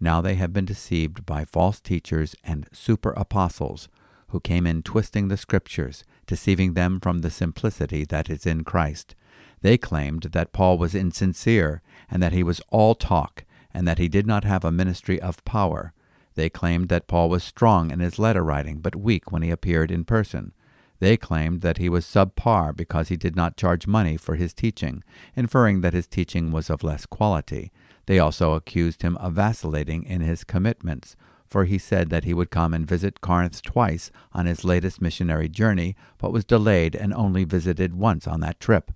Now 0.00 0.20
they 0.20 0.34
have 0.34 0.52
been 0.52 0.64
deceived 0.64 1.24
by 1.24 1.44
false 1.44 1.80
teachers 1.80 2.34
and 2.42 2.68
super 2.72 3.12
apostles 3.12 3.88
who 4.28 4.40
came 4.40 4.66
in 4.66 4.82
twisting 4.82 5.28
the 5.28 5.36
Scriptures, 5.36 6.04
deceiving 6.26 6.74
them 6.74 7.00
from 7.00 7.20
the 7.20 7.30
simplicity 7.30 8.04
that 8.04 8.28
is 8.28 8.46
in 8.46 8.64
Christ. 8.64 9.14
They 9.62 9.78
claimed 9.78 10.24
that 10.32 10.52
Paul 10.52 10.78
was 10.78 10.94
insincere, 10.94 11.82
and 12.10 12.22
that 12.22 12.32
he 12.32 12.42
was 12.42 12.60
all 12.70 12.94
talk, 12.94 13.44
and 13.72 13.86
that 13.86 13.98
he 13.98 14.08
did 14.08 14.26
not 14.26 14.44
have 14.44 14.64
a 14.64 14.72
ministry 14.72 15.20
of 15.20 15.44
power. 15.44 15.92
They 16.34 16.50
claimed 16.50 16.88
that 16.88 17.08
Paul 17.08 17.28
was 17.28 17.42
strong 17.42 17.90
in 17.90 18.00
his 18.00 18.18
letter 18.18 18.42
writing, 18.42 18.78
but 18.78 18.94
weak 18.94 19.32
when 19.32 19.42
he 19.42 19.50
appeared 19.50 19.90
in 19.90 20.04
person. 20.04 20.52
They 20.98 21.16
claimed 21.16 21.60
that 21.60 21.78
he 21.78 21.88
was 21.88 22.06
subpar 22.06 22.74
because 22.74 23.08
he 23.08 23.16
did 23.16 23.36
not 23.36 23.56
charge 23.56 23.86
money 23.86 24.16
for 24.16 24.34
his 24.34 24.54
teaching, 24.54 25.02
inferring 25.34 25.80
that 25.80 25.94
his 25.94 26.06
teaching 26.06 26.50
was 26.52 26.70
of 26.70 26.82
less 26.82 27.06
quality. 27.06 27.70
They 28.06 28.18
also 28.18 28.54
accused 28.54 29.02
him 29.02 29.16
of 29.18 29.34
vacillating 29.34 30.04
in 30.04 30.20
his 30.20 30.44
commitments, 30.44 31.16
for 31.48 31.64
he 31.64 31.78
said 31.78 32.10
that 32.10 32.24
he 32.24 32.34
would 32.34 32.50
come 32.50 32.74
and 32.74 32.86
visit 32.86 33.20
Corinth 33.20 33.62
twice 33.62 34.10
on 34.32 34.46
his 34.46 34.64
latest 34.64 35.00
missionary 35.00 35.48
journey, 35.48 35.96
but 36.18 36.32
was 36.32 36.44
delayed 36.44 36.94
and 36.94 37.14
only 37.14 37.44
visited 37.44 37.94
once 37.94 38.26
on 38.26 38.40
that 38.40 38.60
trip. 38.60 38.92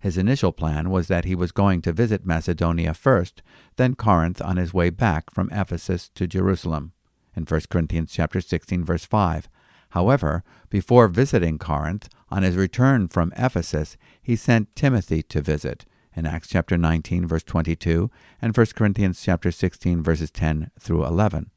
His 0.00 0.18
initial 0.18 0.52
plan 0.52 0.90
was 0.90 1.08
that 1.08 1.24
he 1.24 1.34
was 1.34 1.50
going 1.50 1.80
to 1.82 1.92
visit 1.92 2.26
Macedonia 2.26 2.92
first, 2.92 3.42
then 3.76 3.94
Corinth 3.94 4.42
on 4.42 4.58
his 4.58 4.74
way 4.74 4.90
back 4.90 5.32
from 5.32 5.48
Ephesus 5.50 6.10
to 6.10 6.26
Jerusalem. 6.26 6.92
In 7.34 7.44
1 7.44 7.60
Corinthians 7.70 8.12
chapter 8.12 8.40
16 8.40 8.84
verse 8.84 9.06
5. 9.06 9.48
However, 9.90 10.44
before 10.68 11.08
visiting 11.08 11.56
Corinth, 11.56 12.08
on 12.28 12.42
his 12.42 12.56
return 12.56 13.08
from 13.08 13.32
Ephesus, 13.36 13.96
he 14.20 14.36
sent 14.36 14.74
Timothy 14.74 15.22
to 15.22 15.40
visit 15.40 15.86
in 16.16 16.26
Acts 16.26 16.48
chapter 16.48 16.76
19 16.76 17.26
verse 17.26 17.42
22 17.42 18.10
and 18.42 18.56
1 18.56 18.66
Corinthians 18.74 19.22
chapter 19.22 19.50
16 19.50 20.02
verses 20.02 20.30
10 20.30 20.70
through 20.78 21.04
11. 21.04 21.50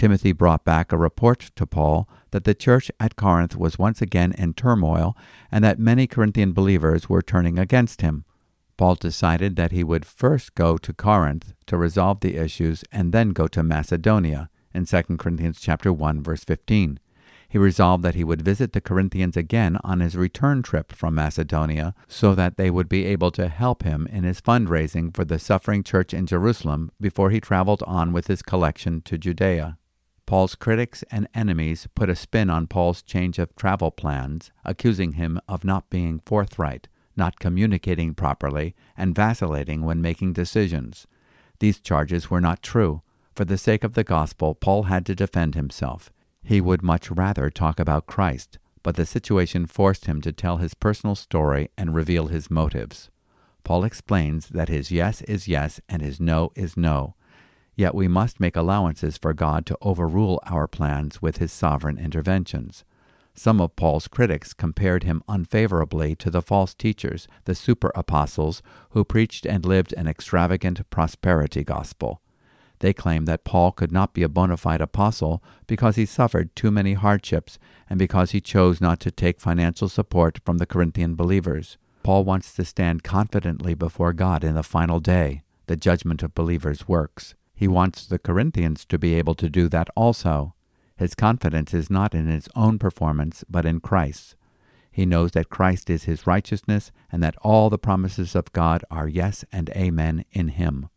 Timothy 0.00 0.32
brought 0.32 0.64
back 0.64 0.92
a 0.92 0.96
report 0.96 1.50
to 1.56 1.66
Paul 1.66 2.08
that 2.30 2.44
the 2.44 2.54
church 2.54 2.90
at 2.98 3.16
Corinth 3.16 3.54
was 3.54 3.78
once 3.78 4.00
again 4.00 4.32
in 4.38 4.54
turmoil 4.54 5.14
and 5.52 5.62
that 5.62 5.78
many 5.78 6.06
Corinthian 6.06 6.54
believers 6.54 7.10
were 7.10 7.20
turning 7.20 7.58
against 7.58 8.00
him. 8.00 8.24
Paul 8.78 8.94
decided 8.94 9.56
that 9.56 9.72
he 9.72 9.84
would 9.84 10.06
first 10.06 10.54
go 10.54 10.78
to 10.78 10.94
Corinth 10.94 11.52
to 11.66 11.76
resolve 11.76 12.20
the 12.20 12.36
issues 12.36 12.82
and 12.90 13.12
then 13.12 13.34
go 13.34 13.46
to 13.48 13.62
Macedonia 13.62 14.48
in 14.72 14.86
2 14.86 15.02
Corinthians 15.18 15.60
chapter 15.60 15.92
1 15.92 16.22
verse 16.22 16.44
15. 16.44 16.98
He 17.50 17.58
resolved 17.58 18.02
that 18.02 18.14
he 18.14 18.24
would 18.24 18.40
visit 18.40 18.72
the 18.72 18.80
Corinthians 18.80 19.36
again 19.36 19.76
on 19.84 20.00
his 20.00 20.16
return 20.16 20.62
trip 20.62 20.92
from 20.92 21.14
Macedonia 21.14 21.94
so 22.08 22.34
that 22.34 22.56
they 22.56 22.70
would 22.70 22.88
be 22.88 23.04
able 23.04 23.32
to 23.32 23.48
help 23.48 23.82
him 23.82 24.06
in 24.10 24.24
his 24.24 24.40
fundraising 24.40 25.14
for 25.14 25.26
the 25.26 25.38
suffering 25.38 25.82
church 25.82 26.14
in 26.14 26.24
Jerusalem 26.24 26.90
before 26.98 27.28
he 27.28 27.38
traveled 27.38 27.82
on 27.86 28.14
with 28.14 28.28
his 28.28 28.40
collection 28.40 29.02
to 29.02 29.18
Judea. 29.18 29.76
Paul's 30.30 30.54
critics 30.54 31.02
and 31.10 31.26
enemies 31.34 31.88
put 31.96 32.08
a 32.08 32.14
spin 32.14 32.50
on 32.50 32.68
Paul's 32.68 33.02
change 33.02 33.40
of 33.40 33.56
travel 33.56 33.90
plans, 33.90 34.52
accusing 34.64 35.14
him 35.14 35.40
of 35.48 35.64
not 35.64 35.90
being 35.90 36.20
forthright, 36.24 36.86
not 37.16 37.40
communicating 37.40 38.14
properly, 38.14 38.76
and 38.96 39.12
vacillating 39.12 39.82
when 39.82 40.00
making 40.00 40.32
decisions. 40.32 41.08
These 41.58 41.80
charges 41.80 42.30
were 42.30 42.40
not 42.40 42.62
true. 42.62 43.02
For 43.34 43.44
the 43.44 43.58
sake 43.58 43.82
of 43.82 43.94
the 43.94 44.04
gospel, 44.04 44.54
Paul 44.54 44.84
had 44.84 45.04
to 45.06 45.16
defend 45.16 45.56
himself. 45.56 46.12
He 46.44 46.60
would 46.60 46.84
much 46.84 47.10
rather 47.10 47.50
talk 47.50 47.80
about 47.80 48.06
Christ, 48.06 48.60
but 48.84 48.94
the 48.94 49.06
situation 49.06 49.66
forced 49.66 50.04
him 50.04 50.20
to 50.20 50.30
tell 50.30 50.58
his 50.58 50.74
personal 50.74 51.16
story 51.16 51.72
and 51.76 51.92
reveal 51.92 52.28
his 52.28 52.48
motives. 52.48 53.10
Paul 53.64 53.82
explains 53.82 54.50
that 54.50 54.68
his 54.68 54.92
yes 54.92 55.22
is 55.22 55.48
yes 55.48 55.80
and 55.88 56.00
his 56.00 56.20
no 56.20 56.52
is 56.54 56.76
no, 56.76 57.16
Yet 57.80 57.94
we 57.94 58.08
must 58.08 58.40
make 58.40 58.56
allowances 58.56 59.16
for 59.16 59.32
God 59.32 59.64
to 59.64 59.78
overrule 59.80 60.38
our 60.44 60.68
plans 60.68 61.22
with 61.22 61.38
his 61.38 61.50
sovereign 61.50 61.96
interventions. 61.96 62.84
Some 63.32 63.58
of 63.58 63.74
Paul's 63.74 64.06
critics 64.06 64.52
compared 64.52 65.04
him 65.04 65.22
unfavorably 65.26 66.14
to 66.16 66.28
the 66.28 66.42
false 66.42 66.74
teachers, 66.74 67.26
the 67.46 67.54
super 67.54 67.90
apostles, 67.94 68.60
who 68.90 69.02
preached 69.02 69.46
and 69.46 69.64
lived 69.64 69.94
an 69.94 70.06
extravagant 70.06 70.90
prosperity 70.90 71.64
gospel. 71.64 72.20
They 72.80 72.92
claim 72.92 73.24
that 73.24 73.44
Paul 73.44 73.72
could 73.72 73.92
not 73.92 74.12
be 74.12 74.22
a 74.22 74.28
bona 74.28 74.58
fide 74.58 74.82
apostle 74.82 75.42
because 75.66 75.96
he 75.96 76.04
suffered 76.04 76.54
too 76.54 76.70
many 76.70 76.92
hardships 76.92 77.58
and 77.88 77.98
because 77.98 78.32
he 78.32 78.42
chose 78.42 78.82
not 78.82 79.00
to 79.00 79.10
take 79.10 79.40
financial 79.40 79.88
support 79.88 80.38
from 80.44 80.58
the 80.58 80.66
Corinthian 80.66 81.14
believers. 81.14 81.78
Paul 82.02 82.24
wants 82.24 82.52
to 82.52 82.64
stand 82.66 83.02
confidently 83.02 83.72
before 83.72 84.12
God 84.12 84.44
in 84.44 84.54
the 84.54 84.62
final 84.62 85.00
day, 85.00 85.44
the 85.66 85.76
judgment 85.76 86.22
of 86.22 86.34
believers' 86.34 86.86
works. 86.86 87.34
He 87.60 87.68
wants 87.68 88.06
the 88.06 88.18
Corinthians 88.18 88.86
to 88.86 88.98
be 88.98 89.16
able 89.16 89.34
to 89.34 89.50
do 89.50 89.68
that 89.68 89.90
also. 89.94 90.54
His 90.96 91.14
confidence 91.14 91.74
is 91.74 91.90
not 91.90 92.14
in 92.14 92.26
his 92.26 92.48
own 92.56 92.78
performance, 92.78 93.44
but 93.50 93.66
in 93.66 93.80
Christ. 93.80 94.34
He 94.90 95.04
knows 95.04 95.32
that 95.32 95.50
Christ 95.50 95.90
is 95.90 96.04
his 96.04 96.26
righteousness 96.26 96.90
and 97.12 97.22
that 97.22 97.36
all 97.42 97.68
the 97.68 97.76
promises 97.76 98.34
of 98.34 98.50
God 98.54 98.82
are 98.90 99.06
yes 99.06 99.44
and 99.52 99.68
amen 99.76 100.24
in 100.32 100.48
him. 100.48 100.88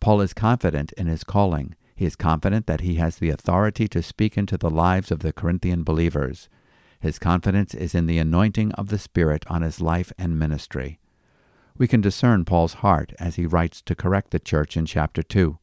Paul 0.00 0.20
is 0.20 0.34
confident 0.34 0.90
in 0.94 1.06
his 1.06 1.22
calling. 1.22 1.76
He 1.94 2.06
is 2.06 2.16
confident 2.16 2.66
that 2.66 2.80
he 2.80 2.96
has 2.96 3.18
the 3.18 3.30
authority 3.30 3.86
to 3.86 4.02
speak 4.02 4.36
into 4.36 4.58
the 4.58 4.70
lives 4.70 5.12
of 5.12 5.20
the 5.20 5.32
Corinthian 5.32 5.84
believers. 5.84 6.48
His 6.98 7.20
confidence 7.20 7.72
is 7.72 7.94
in 7.94 8.06
the 8.06 8.18
anointing 8.18 8.72
of 8.72 8.88
the 8.88 8.98
Spirit 8.98 9.44
on 9.46 9.62
his 9.62 9.80
life 9.80 10.12
and 10.18 10.40
ministry. 10.40 10.98
We 11.78 11.86
can 11.86 12.00
discern 12.00 12.44
Paul's 12.44 12.74
heart 12.74 13.12
as 13.20 13.36
he 13.36 13.46
writes 13.46 13.80
to 13.82 13.94
correct 13.94 14.32
the 14.32 14.40
church 14.40 14.76
in 14.76 14.86
chapter 14.86 15.22
2. 15.22 15.60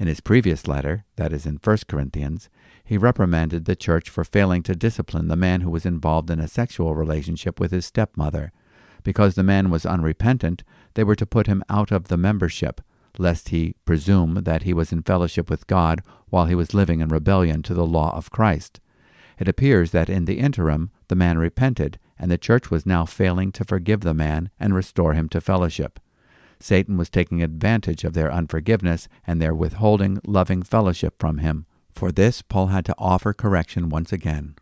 In 0.00 0.06
his 0.06 0.20
previous 0.20 0.66
letter, 0.66 1.04
that 1.16 1.30
is 1.30 1.44
in 1.44 1.60
1 1.62 1.78
Corinthians, 1.86 2.48
he 2.82 2.96
reprimanded 2.96 3.66
the 3.66 3.76
church 3.76 4.08
for 4.08 4.24
failing 4.24 4.62
to 4.62 4.74
discipline 4.74 5.28
the 5.28 5.36
man 5.36 5.60
who 5.60 5.68
was 5.68 5.84
involved 5.84 6.30
in 6.30 6.40
a 6.40 6.48
sexual 6.48 6.94
relationship 6.94 7.60
with 7.60 7.70
his 7.70 7.84
stepmother. 7.84 8.50
Because 9.04 9.34
the 9.34 9.42
man 9.42 9.68
was 9.68 9.84
unrepentant, 9.84 10.64
they 10.94 11.04
were 11.04 11.16
to 11.16 11.26
put 11.26 11.48
him 11.48 11.62
out 11.68 11.92
of 11.92 12.08
the 12.08 12.16
membership, 12.16 12.80
lest 13.18 13.50
he 13.50 13.74
presume 13.84 14.36
that 14.44 14.62
he 14.62 14.72
was 14.72 14.90
in 14.90 15.02
fellowship 15.02 15.50
with 15.50 15.66
God 15.66 16.00
while 16.30 16.46
he 16.46 16.54
was 16.54 16.72
living 16.72 17.00
in 17.00 17.08
rebellion 17.08 17.62
to 17.64 17.74
the 17.74 17.86
law 17.86 18.16
of 18.16 18.30
Christ. 18.30 18.80
It 19.38 19.48
appears 19.48 19.90
that 19.90 20.08
in 20.08 20.24
the 20.24 20.38
interim 20.38 20.92
the 21.08 21.14
man 21.14 21.36
repented, 21.36 21.98
and 22.18 22.30
the 22.30 22.38
church 22.38 22.70
was 22.70 22.86
now 22.86 23.04
failing 23.04 23.52
to 23.52 23.66
forgive 23.66 24.00
the 24.00 24.14
man 24.14 24.48
and 24.58 24.74
restore 24.74 25.12
him 25.12 25.28
to 25.28 25.42
fellowship. 25.42 26.00
Satan 26.60 26.98
was 26.98 27.08
taking 27.08 27.42
advantage 27.42 28.04
of 28.04 28.12
their 28.12 28.30
unforgiveness 28.30 29.08
and 29.26 29.40
their 29.40 29.54
withholding 29.54 30.20
loving 30.26 30.62
fellowship 30.62 31.14
from 31.18 31.38
him. 31.38 31.64
For 31.90 32.12
this, 32.12 32.42
Paul 32.42 32.68
had 32.68 32.84
to 32.84 32.94
offer 32.98 33.32
correction 33.32 33.88
once 33.88 34.12
again. 34.12 34.56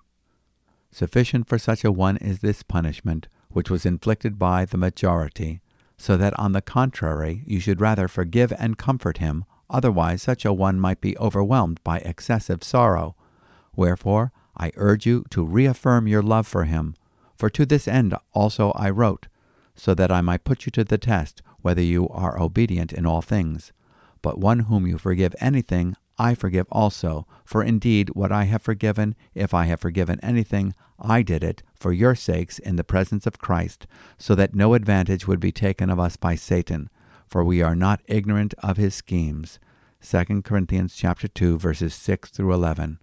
Sufficient 0.93 1.49
for 1.49 1.59
such 1.59 1.85
a 1.85 1.93
one 1.93 2.17
is 2.17 2.39
this 2.39 2.63
punishment, 2.63 3.27
which 3.51 3.69
was 3.69 3.85
inflicted 3.85 4.39
by 4.39 4.65
the 4.65 4.79
majority, 4.79 5.61
so 5.99 6.17
that 6.17 6.39
on 6.39 6.53
the 6.53 6.63
contrary 6.63 7.43
you 7.47 7.59
should 7.59 7.81
rather 7.81 8.07
forgive 8.07 8.53
and 8.59 8.79
comfort 8.79 9.19
him, 9.19 9.45
otherwise 9.69 10.23
such 10.23 10.45
a 10.45 10.53
one 10.53 10.79
might 10.79 11.01
be 11.01 11.19
overwhelmed 11.19 11.81
by 11.83 11.99
excessive 11.99 12.63
sorrow. 12.63 13.17
Wherefore 13.75 14.33
I 14.57 14.73
urge 14.77 15.05
you 15.05 15.25
to 15.31 15.45
reaffirm 15.45 16.07
your 16.07 16.23
love 16.23 16.47
for 16.47 16.65
him, 16.65 16.95
for 17.37 17.51
to 17.51 17.67
this 17.67 17.87
end 17.87 18.15
also 18.33 18.71
I 18.73 18.91
wrote, 18.91 19.27
so 19.75 19.95
that 19.95 20.11
I 20.11 20.21
might 20.21 20.45
put 20.45 20.65
you 20.65 20.71
to 20.73 20.85
the 20.85 20.99
test 20.99 21.43
whether 21.63 21.83
you 21.83 22.09
are 22.09 22.41
obedient 22.41 22.93
in 22.93 23.07
all 23.07 23.23
things. 23.23 23.73
But 24.23 24.39
one 24.39 24.61
whom 24.61 24.87
you 24.87 24.99
forgive 24.99 25.35
anything, 25.41 25.97
I 26.19 26.35
forgive 26.35 26.67
also. 26.71 27.27
For 27.45 27.63
indeed, 27.63 28.11
what 28.15 28.33
I 28.33 28.45
have 28.45 28.63
forgiven, 28.63 29.15
if 29.35 29.55
I 29.55 29.67
have 29.67 29.81
forgiven 29.81 30.19
anything, 30.23 30.75
I 30.99 31.23
did 31.23 31.45
it 31.45 31.63
for 31.79 31.93
your 31.93 32.15
sakes 32.15 32.59
in 32.59 32.77
the 32.77 32.85
presence 32.85 33.27
of 33.27 33.39
Christ, 33.39 33.87
so 34.19 34.35
that 34.35 34.55
no 34.55 34.75
advantage 34.75 35.29
would 35.29 35.39
be 35.39 35.53
taken 35.53 35.91
of 35.91 36.01
us 36.01 36.17
by 36.17 36.35
Satan, 36.35 36.91
for 37.27 37.45
we 37.45 37.63
are 37.63 37.77
not 37.77 38.03
ignorant 38.07 38.55
of 38.59 38.77
his 38.77 38.95
schemes. 38.95 39.61
2 40.01 40.43
Corinthians 40.43 40.95
chapter 40.95 41.29
2 41.29 41.59
verses 41.59 41.95
6 41.95 42.31
through 42.31 42.53
11. 42.53 42.99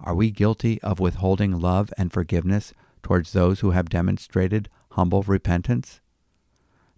Are 0.00 0.14
we 0.14 0.30
guilty 0.30 0.80
of 0.82 1.00
withholding 1.00 1.58
love 1.58 1.92
and 1.96 2.12
forgiveness 2.12 2.72
towards 3.02 3.32
those 3.32 3.60
who 3.60 3.70
have 3.70 3.88
demonstrated 3.88 4.68
humble 4.90 5.22
repentance? 5.22 6.00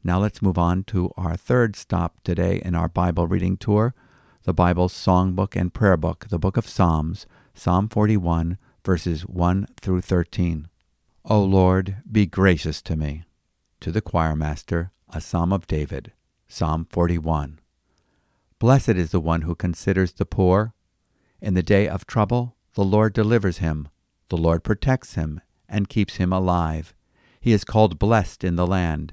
Now 0.07 0.21
let's 0.21 0.41
move 0.41 0.57
on 0.57 0.85
to 0.85 1.11
our 1.17 1.37
third 1.37 1.75
stop 1.75 2.21
today 2.23 2.63
in 2.65 2.77
our 2.77 2.87
Bible 2.87 3.27
reading 3.27 3.57
tour 3.57 3.93
the 4.45 4.55
Bible's 4.55 4.93
songbook 4.93 5.57
and 5.57 5.75
prayer 5.75 5.97
book, 5.97 6.29
the 6.31 6.39
book 6.39 6.57
of 6.57 6.69
Psalms, 6.69 7.27
Psalm 7.55 7.89
41, 7.89 8.57
verses 8.85 9.23
1 9.23 9.67
through 9.81 10.03
13. 10.03 10.69
O 11.25 11.43
Lord, 11.43 11.97
be 12.09 12.25
gracious 12.25 12.81
to 12.83 12.95
me. 12.95 13.25
To 13.81 13.91
the 13.91 14.01
choir 14.01 14.37
master, 14.37 14.93
a 15.09 15.21
psalm 15.21 15.53
of 15.53 15.67
David, 15.67 16.13
Psalm 16.47 16.87
41. 16.89 17.59
Blessed 18.61 18.91
is 18.91 19.11
the 19.11 19.19
one 19.19 19.43
who 19.43 19.57
considers 19.57 20.13
the 20.13 20.25
poor. 20.25 20.73
In 21.41 21.55
the 21.55 21.65
day 21.65 21.89
of 21.89 22.07
trouble, 22.07 22.55
the 22.75 22.85
Lord 22.85 23.13
delivers 23.13 23.59
him. 23.59 23.89
The 24.29 24.37
Lord 24.37 24.63
protects 24.63 25.15
him 25.15 25.41
and 25.69 25.89
keeps 25.89 26.15
him 26.15 26.33
alive. 26.33 26.95
He 27.41 27.51
is 27.51 27.65
called 27.65 27.99
blessed 27.99 28.45
in 28.45 28.55
the 28.55 28.69
land. 28.69 29.13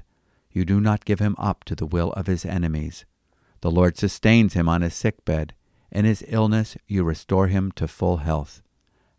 You 0.54 0.64
do 0.64 0.80
not 0.80 1.04
give 1.04 1.18
him 1.18 1.34
up 1.36 1.64
to 1.64 1.74
the 1.74 1.84
will 1.84 2.12
of 2.12 2.28
his 2.28 2.46
enemies. 2.46 3.04
The 3.60 3.72
Lord 3.72 3.98
sustains 3.98 4.54
him 4.54 4.68
on 4.68 4.82
his 4.82 4.94
sick 4.94 5.24
bed. 5.24 5.52
In 5.90 6.04
his 6.04 6.24
illness, 6.28 6.76
you 6.86 7.02
restore 7.02 7.48
him 7.48 7.72
to 7.72 7.88
full 7.88 8.18
health. 8.18 8.62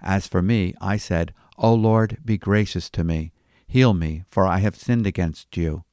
As 0.01 0.27
for 0.27 0.41
me, 0.41 0.73
I 0.79 0.95
said, 0.95 1.33
O 1.57 1.73
Lord, 1.73 2.19
be 2.23 2.37
gracious 2.37 2.89
to 2.91 3.03
me. 3.03 3.33
Heal 3.67 3.93
me, 3.93 4.23
for 4.29 4.45
I 4.45 4.59
have 4.59 4.77
sinned 4.77 5.05
against 5.05 5.57
you. 5.57 5.83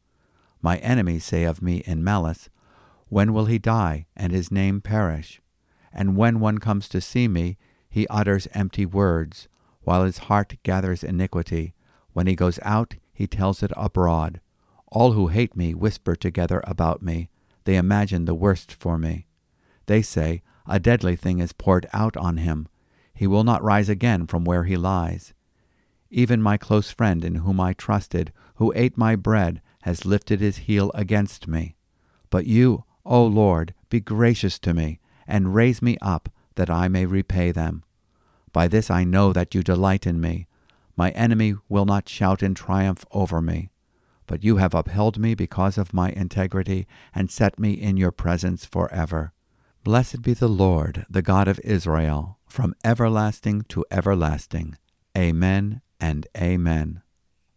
My 0.61 0.77
enemies 0.77 1.25
say 1.25 1.43
of 1.43 1.61
me 1.61 1.79
in 1.87 2.05
malice, 2.05 2.49
When 3.09 3.33
will 3.33 3.47
he 3.47 3.59
die, 3.59 4.07
and 4.15 4.33
his 4.33 4.53
name 4.53 4.81
perish? 4.81 5.43
And 5.93 6.17
when 6.17 6.39
one 6.39 6.59
comes 6.59 6.89
to 6.91 7.01
see 7.01 7.27
me, 7.27 7.59
he 7.91 8.07
utters 8.07 8.47
empty 8.55 8.87
words, 8.87 9.49
while 9.81 10.05
his 10.05 10.19
heart 10.19 10.57
gathers 10.63 11.03
iniquity. 11.03 11.75
When 12.13 12.29
he 12.29 12.37
goes 12.37 12.61
out, 12.63 12.95
he 13.13 13.27
tells 13.27 13.63
it 13.65 13.73
abroad. 13.77 14.41
All 14.95 15.13
who 15.13 15.29
hate 15.29 15.57
me 15.57 15.73
whisper 15.73 16.15
together 16.15 16.63
about 16.65 17.01
me. 17.01 17.31
They 17.65 17.77
imagine 17.77 18.27
the 18.27 18.35
worst 18.35 18.71
for 18.71 18.99
me. 18.99 19.27
They 19.87 20.03
say, 20.03 20.43
A 20.67 20.79
deadly 20.79 21.17
thing 21.17 21.39
is 21.39 21.55
poured 21.55 21.87
out 21.95 22.15
on 22.19 22.37
him. 22.37 22.69
He 23.15 23.27
will 23.27 23.43
not 23.43 23.63
rise 23.63 23.89
again 23.89 24.27
from 24.27 24.45
where 24.45 24.65
he 24.65 24.77
lies. 24.77 25.33
Even 26.11 26.43
my 26.43 26.59
close 26.59 26.91
friend 26.91 27.25
in 27.25 27.37
whom 27.37 27.59
I 27.59 27.73
trusted, 27.73 28.35
who 28.57 28.71
ate 28.77 28.99
my 28.99 29.17
bread, 29.17 29.63
has 29.85 30.05
lifted 30.05 30.43
his 30.43 30.59
heel 30.69 30.91
against 30.95 31.49
me. 31.49 31.75
But 32.29 32.47
you, 32.47 32.85
O 33.07 33.25
Lord, 33.25 33.73
be 33.89 33.99
gracious 33.99 34.59
to 34.59 34.75
me, 34.75 35.01
and 35.27 35.55
raise 35.55 35.81
me 35.81 35.97
up, 36.03 36.29
that 36.57 36.69
I 36.69 36.89
may 36.89 37.07
repay 37.07 37.51
them. 37.51 37.83
By 38.53 38.69
this 38.69 38.91
I 38.91 39.05
know 39.05 39.33
that 39.33 39.55
you 39.55 39.63
delight 39.63 40.07
in 40.07 40.21
me. 40.21 40.49
My 40.97 41.13
enemy 41.13 41.55
will 41.71 41.87
not 41.87 42.11
shout 42.11 42.43
in 42.43 42.53
triumph 42.53 43.07
over 43.11 43.41
me. 43.41 43.71
But 44.27 44.45
you 44.45 44.57
have 44.57 44.75
upheld 44.75 45.19
me 45.19 45.35
because 45.35 45.79
of 45.79 45.93
my 45.95 46.11
integrity, 46.11 46.87
and 47.15 47.31
set 47.31 47.59
me 47.59 47.73
in 47.73 47.97
your 47.97 48.13
presence 48.13 48.65
forever. 48.65 49.33
Blessed 49.85 50.23
be 50.23 50.33
the 50.33 50.49
Lord, 50.49 51.07
the 51.11 51.23
God 51.23 51.49
of 51.49 51.61
Israel, 51.65 52.39
from 52.47 52.75
everlasting 52.85 53.63
to 53.69 53.85
everlasting. 53.91 54.77
Amen 55.17 55.83
and 56.01 56.27
Amen. 56.37 57.03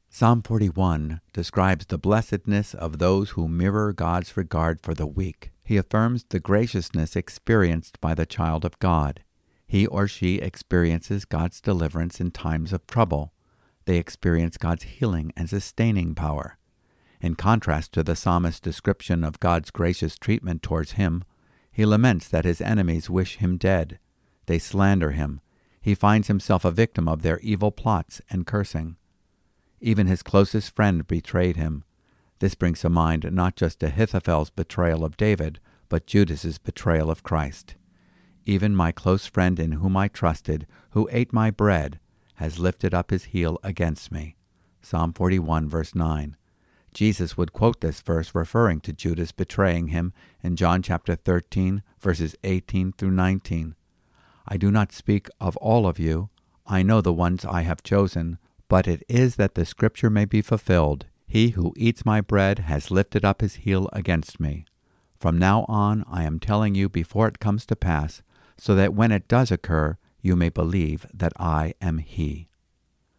Psalm 0.10 0.42
41 0.42 1.20
describes 1.34 1.86
the 1.86 1.98
blessedness 1.98 2.74
of 2.74 3.00
those 3.00 3.32
who 3.32 3.48
mirror 3.48 3.92
God's 3.92 4.38
regard 4.38 4.80
for 4.82 4.94
the 4.94 5.06
weak. 5.06 5.52
He 5.64 5.78
affirms 5.78 6.24
the 6.24 6.40
graciousness 6.40 7.16
experienced 7.16 8.00
by 8.00 8.16
the 8.16 8.26
child 8.26 8.64
of 8.64 8.80
God. 8.80 9.24
He 9.68 9.86
or 9.86 10.08
she 10.08 10.36
experiences 10.36 11.26
God's 11.26 11.60
deliverance 11.60 12.22
in 12.22 12.32
times 12.32 12.72
of 12.72 12.88
trouble. 12.88 13.34
They 13.86 13.98
experience 13.98 14.58
God's 14.58 14.84
healing 14.84 15.32
and 15.36 15.50
sustaining 15.50 16.16
power. 16.16 16.58
In 17.22 17.36
contrast 17.36 17.92
to 17.94 18.04
the 18.04 18.16
psalmist's 18.16 18.60
description 18.60 19.24
of 19.24 19.40
God's 19.40 19.72
gracious 19.72 20.18
treatment 20.18 20.62
towards 20.62 20.94
him, 20.94 21.24
he 21.72 21.86
laments 21.86 22.28
that 22.28 22.46
his 22.46 22.62
enemies 22.62 23.10
wish 23.10 23.38
him 23.38 23.58
dead. 23.58 24.00
They 24.46 24.60
slander 24.60 25.12
him, 25.12 25.42
he 25.86 25.94
finds 25.94 26.30
himself 26.30 26.66
a 26.66 26.72
victim 26.72 27.08
of 27.08 27.22
their 27.22 27.38
evil 27.42 27.72
plots 27.72 28.20
and 28.32 28.48
cursing. 28.48 28.96
Even 29.80 30.08
his 30.08 30.24
closest 30.24 30.76
friend 30.76 31.06
betrayed 31.06 31.58
him. 31.58 31.84
This 32.40 32.56
brings 32.56 32.80
to 32.80 32.90
mind 32.90 33.32
not 33.32 33.56
just 33.56 33.84
Ahithophel's 33.84 34.50
betrayal 34.50 35.06
of 35.06 35.16
David, 35.16 35.60
but 35.88 36.08
Judas's 36.08 36.58
betrayal 36.58 37.12
of 37.12 37.22
Christ. 37.22 37.76
Even 38.48 38.76
my 38.76 38.92
close 38.92 39.28
friend 39.28 39.60
in 39.60 39.74
whom 39.74 39.96
I 39.96 40.08
trusted, 40.08 40.66
who 40.92 41.08
ate 41.12 41.32
my 41.32 41.52
bread, 41.52 42.00
has 42.36 42.60
lifted 42.60 42.94
up 42.94 43.12
his 43.12 43.26
heel 43.26 43.60
against 43.64 44.12
me. 44.12 44.36
Psalm 44.82 45.14
41, 45.14 45.68
verse 45.68 45.96
9. 45.96 46.38
Jesus 46.94 47.36
would 47.36 47.52
quote 47.52 47.82
this 47.82 48.00
verse 48.02 48.34
referring 48.34 48.80
to 48.82 48.94
Judas 48.94 49.32
betraying 49.34 49.90
him 49.90 50.14
in 50.42 50.56
John 50.56 50.82
chapter 50.82 51.16
13, 51.16 51.84
verses 52.00 52.36
18 52.44 52.94
through 52.94 53.12
19. 53.12 53.76
I 54.48 54.58
do 54.58 54.72
not 54.72 54.94
speak 54.94 55.28
of 55.42 55.58
all 55.58 55.88
of 55.88 56.00
you. 56.00 56.30
I 56.66 56.84
know 56.84 57.02
the 57.02 57.12
ones 57.12 57.44
I 57.44 57.64
have 57.64 57.84
chosen, 57.84 58.38
but 58.70 58.88
it 58.88 59.04
is 59.10 59.36
that 59.36 59.56
the 59.56 59.66
scripture 59.66 60.10
may 60.10 60.26
be 60.26 60.42
fulfilled. 60.42 61.06
He 61.28 61.50
who 61.50 61.74
eats 61.76 62.06
my 62.06 62.22
bread 62.22 62.60
has 62.60 62.92
lifted 62.92 63.26
up 63.26 63.42
his 63.42 63.56
heel 63.56 63.90
against 63.92 64.40
me. 64.40 64.66
From 65.20 65.38
now 65.38 65.66
on 65.68 66.06
I 66.10 66.24
am 66.24 66.40
telling 66.40 66.76
you 66.76 66.88
before 66.88 67.28
it 67.28 67.40
comes 67.40 67.66
to 67.66 67.76
pass, 67.76 68.22
so 68.58 68.74
that 68.76 68.94
when 68.94 69.12
it 69.12 69.28
does 69.28 69.52
occur, 69.52 69.98
you 70.26 70.36
may 70.36 70.50
believe 70.50 71.06
that 71.14 71.34
I 71.38 71.76
am 71.80 72.00
he. 72.00 72.50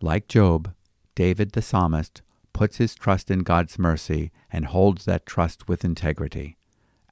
Like 0.01 0.27
Job, 0.27 0.75
David 1.15 1.53
the 1.53 1.63
psalmist 1.63 2.21
puts 2.53 2.79
his 2.79 2.97
trust 2.97 3.31
in 3.31 3.45
God's 3.45 3.79
mercy 3.79 4.33
and 4.51 4.65
holds 4.65 5.05
that 5.05 5.25
trust 5.25 5.69
with 5.69 5.85
integrity. 5.85 6.57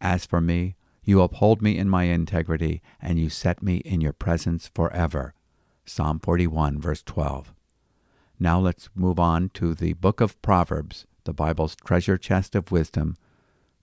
As 0.00 0.26
for 0.26 0.40
me, 0.40 0.74
you 1.04 1.22
uphold 1.22 1.62
me 1.62 1.78
in 1.78 1.88
my 1.88 2.04
integrity, 2.04 2.82
and 3.00 3.20
you 3.20 3.30
set 3.30 3.62
me 3.62 3.76
in 3.76 4.00
your 4.00 4.12
presence 4.12 4.68
forever. 4.74 5.32
Psalm 5.84 6.18
41, 6.18 6.80
verse 6.80 7.02
12. 7.02 7.54
Now 8.40 8.58
let's 8.58 8.88
move 8.96 9.20
on 9.20 9.50
to 9.50 9.74
the 9.74 9.92
book 9.92 10.20
of 10.20 10.40
Proverbs, 10.42 11.06
the 11.22 11.32
Bible's 11.32 11.76
treasure 11.76 12.18
chest 12.18 12.56
of 12.56 12.72
wisdom. 12.72 13.16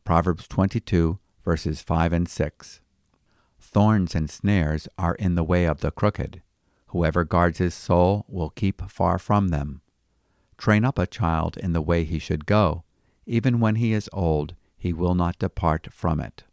Proverbs 0.04 0.48
22, 0.50 1.20
verses 1.46 1.82
5 1.82 2.12
and 2.12 2.28
6. 2.28 2.81
Thorns 3.62 4.16
and 4.16 4.30
snares 4.30 4.88
are 4.98 5.16
in 5.16 5.36
the 5.36 5.44
way 5.44 5.66
of 5.66 5.82
the 5.82 5.92
crooked. 5.92 6.42
Whoever 6.88 7.24
guards 7.24 7.60
his 7.60 7.74
soul 7.74 8.26
will 8.28 8.50
keep 8.50 8.82
far 8.90 9.20
from 9.20 9.50
them. 9.50 9.82
Train 10.58 10.84
up 10.84 11.00
a 11.00 11.08
child 11.08 11.58
in 11.58 11.72
the 11.72 11.82
way 11.82 12.04
he 12.04 12.20
should 12.20 12.46
go. 12.46 12.84
Even 13.26 13.60
when 13.60 13.76
he 13.76 13.94
is 13.94 14.10
old, 14.12 14.56
he 14.78 14.92
will 14.92 15.16
not 15.16 15.40
depart 15.40 15.88
from 15.94 16.20
it. 16.20 16.44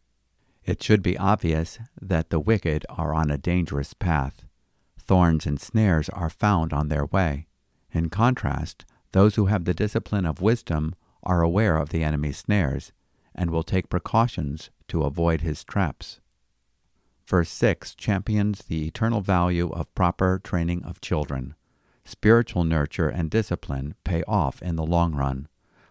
It 0.65 0.83
should 0.83 1.03
be 1.03 1.17
obvious 1.17 1.79
that 2.01 2.29
the 2.29 2.39
wicked 2.39 2.85
are 2.91 3.15
on 3.15 3.31
a 3.31 3.39
dangerous 3.39 3.95
path. 3.95 4.45
Thorns 4.99 5.47
and 5.47 5.59
snares 5.59 6.11
are 6.11 6.31
found 6.31 6.75
on 6.75 6.89
their 6.89 7.07
way. 7.07 7.49
In 7.91 8.11
contrast, 8.11 8.85
those 9.13 9.37
who 9.37 9.47
have 9.47 9.65
the 9.65 9.75
discipline 9.75 10.27
of 10.27 10.43
wisdom 10.43 10.95
are 11.23 11.43
aware 11.43 11.79
of 11.79 11.89
the 11.89 12.05
enemy's 12.05 12.37
snares 12.37 12.93
and 13.35 13.51
will 13.51 13.63
take 13.63 13.89
precautions 13.89 14.69
to 14.89 15.05
avoid 15.05 15.41
his 15.41 15.65
traps. 15.65 16.21
Verse 17.29 17.51
6 17.51 17.95
champions 17.95 18.63
the 18.63 18.87
eternal 18.87 19.21
value 19.21 19.69
of 19.69 19.95
proper 19.95 20.41
training 20.43 20.83
of 20.83 21.03
children. 21.03 21.55
Spiritual 22.07 22.65
nurture 22.65 23.11
and 23.11 23.29
discipline 23.29 23.95
pay 24.03 24.23
off 24.27 24.63
in 24.63 24.77
the 24.77 24.87
long 24.87 25.15
run. 25.15 25.47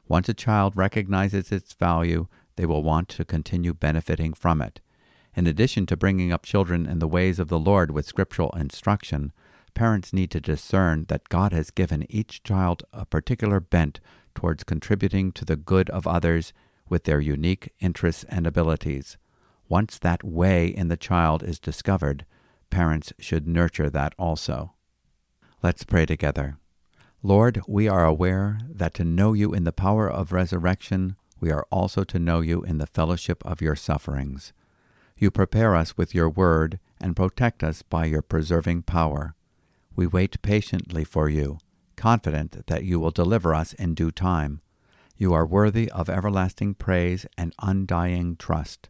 Once 0.07 0.27
a 0.27 0.33
child 0.33 0.75
recognizes 0.75 1.51
its 1.51 1.73
value, 1.73 2.25
they 2.55 2.65
will 2.65 2.81
want 2.81 3.07
to 3.09 3.23
continue 3.23 3.71
benefiting 3.75 4.33
from 4.33 4.63
it. 4.63 4.81
In 5.35 5.45
addition 5.45 5.85
to 5.85 5.95
bringing 5.95 6.33
up 6.33 6.43
children 6.43 6.87
in 6.87 6.97
the 6.97 7.07
ways 7.07 7.37
of 7.37 7.49
the 7.49 7.59
Lord 7.59 7.91
with 7.91 8.07
scriptural 8.07 8.49
instruction, 8.57 9.31
parents 9.75 10.11
need 10.11 10.31
to 10.31 10.41
discern 10.41 11.05
that 11.07 11.29
God 11.29 11.53
has 11.53 11.69
given 11.69 12.11
each 12.11 12.41
child 12.41 12.81
a 12.91 13.05
particular 13.05 13.59
bent 13.59 13.99
towards 14.33 14.63
contributing 14.63 15.31
to 15.33 15.45
the 15.45 15.55
good 15.55 15.91
of 15.91 16.07
others 16.07 16.51
with 16.89 17.03
their 17.03 17.19
unique 17.19 17.71
interests 17.79 18.25
and 18.27 18.47
abilities. 18.47 19.17
Once 19.69 19.97
that 19.99 20.23
way 20.23 20.67
in 20.67 20.87
the 20.87 20.97
child 20.97 21.43
is 21.43 21.59
discovered, 21.59 22.25
parents 22.69 23.13
should 23.19 23.47
nurture 23.47 23.89
that 23.89 24.13
also. 24.17 24.73
Let's 25.61 25.83
pray 25.83 26.05
together. 26.05 26.57
Lord, 27.23 27.61
we 27.67 27.87
are 27.87 28.05
aware 28.05 28.59
that 28.69 28.93
to 28.95 29.03
know 29.03 29.33
you 29.33 29.53
in 29.53 29.63
the 29.63 29.71
power 29.71 30.09
of 30.09 30.31
resurrection 30.31 31.15
we 31.39 31.51
are 31.51 31.65
also 31.71 32.03
to 32.03 32.19
know 32.19 32.41
you 32.41 32.63
in 32.63 32.77
the 32.77 32.87
fellowship 32.87 33.43
of 33.45 33.61
your 33.61 33.75
sufferings. 33.75 34.53
You 35.17 35.31
prepare 35.31 35.75
us 35.75 35.97
with 35.97 36.13
your 36.13 36.29
word 36.29 36.79
and 36.99 37.15
protect 37.15 37.63
us 37.63 37.81
by 37.81 38.05
your 38.05 38.21
preserving 38.21 38.83
power. 38.83 39.35
We 39.95 40.07
wait 40.07 40.41
patiently 40.41 41.03
for 41.03 41.29
you, 41.29 41.59
confident 41.95 42.67
that 42.67 42.83
you 42.83 42.99
will 42.99 43.11
deliver 43.11 43.53
us 43.53 43.73
in 43.73 43.93
due 43.93 44.11
time. 44.11 44.61
You 45.15 45.33
are 45.33 45.45
worthy 45.45 45.89
of 45.91 46.09
everlasting 46.09 46.75
praise 46.75 47.25
and 47.37 47.53
undying 47.59 48.35
trust. 48.35 48.87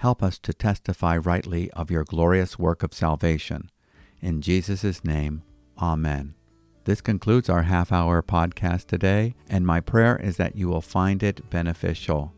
Help 0.00 0.22
us 0.22 0.38
to 0.38 0.54
testify 0.54 1.18
rightly 1.18 1.70
of 1.72 1.90
your 1.90 2.04
glorious 2.04 2.58
work 2.58 2.82
of 2.82 2.94
salvation. 2.94 3.70
In 4.22 4.40
Jesus' 4.40 5.04
name, 5.04 5.42
Amen. 5.78 6.32
This 6.84 7.02
concludes 7.02 7.50
our 7.50 7.64
half 7.64 7.92
hour 7.92 8.22
podcast 8.22 8.86
today, 8.86 9.34
and 9.50 9.66
my 9.66 9.80
prayer 9.80 10.16
is 10.16 10.38
that 10.38 10.56
you 10.56 10.70
will 10.70 10.80
find 10.80 11.22
it 11.22 11.50
beneficial. 11.50 12.32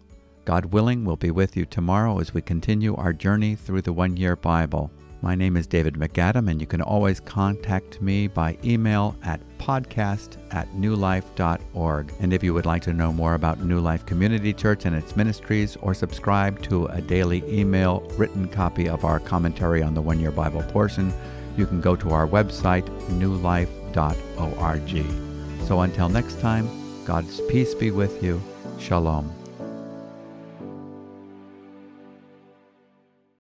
God 0.45 0.73
willing, 0.73 1.05
we'll 1.05 1.15
be 1.15 1.31
with 1.31 1.57
you 1.57 1.65
tomorrow 1.65 2.19
as 2.19 2.35
we 2.35 2.43
continue 2.43 2.97
our 2.97 3.13
journey 3.13 3.55
through 3.55 3.83
the 3.83 3.93
one 3.93 4.17
year 4.17 4.35
Bible. 4.35 4.91
My 5.23 5.37
name 5.37 5.57
is 5.57 5.69
David 5.69 5.95
MacAdam, 5.95 6.51
and 6.51 6.61
you 6.61 6.67
can 6.67 6.83
always 6.83 7.21
contact 7.21 8.03
me 8.03 8.27
by 8.27 8.59
email 8.65 9.17
at 9.23 9.41
podcast 9.57 10.37
at 10.53 10.69
newlife.org. 10.73 12.13
And 12.19 12.33
if 12.33 12.43
you 12.43 12.53
would 12.53 12.67
like 12.67 12.83
to 12.83 12.93
know 12.93 13.13
more 13.13 13.35
about 13.35 13.61
New 13.61 13.79
Life 13.79 14.05
Community 14.05 14.53
Church 14.53 14.85
and 14.85 14.97
its 14.97 15.15
ministries, 15.15 15.77
or 15.77 15.95
subscribe 15.95 16.61
to 16.65 16.87
a 16.87 17.01
daily 17.01 17.45
email 17.47 18.01
written 18.17 18.49
copy 18.49 18.89
of 18.89 19.05
our 19.05 19.21
commentary 19.21 19.81
on 19.81 19.95
the 19.95 20.03
one 20.03 20.19
year 20.19 20.33
Bible 20.33 20.65
portion, 20.65 21.15
you 21.57 21.67
can 21.67 21.81
go 21.81 21.95
to 21.95 22.11
our 22.11 22.27
website, 22.27 22.89
newlife.org. 23.11 23.69
So 25.69 25.83
until 25.83 26.09
next 26.09 26.41
time, 26.41 26.69
God's 27.05 27.41
peace 27.43 27.75
be 27.75 27.93
with 27.93 28.25
you. 28.25 28.43
Shalom. 28.81 29.42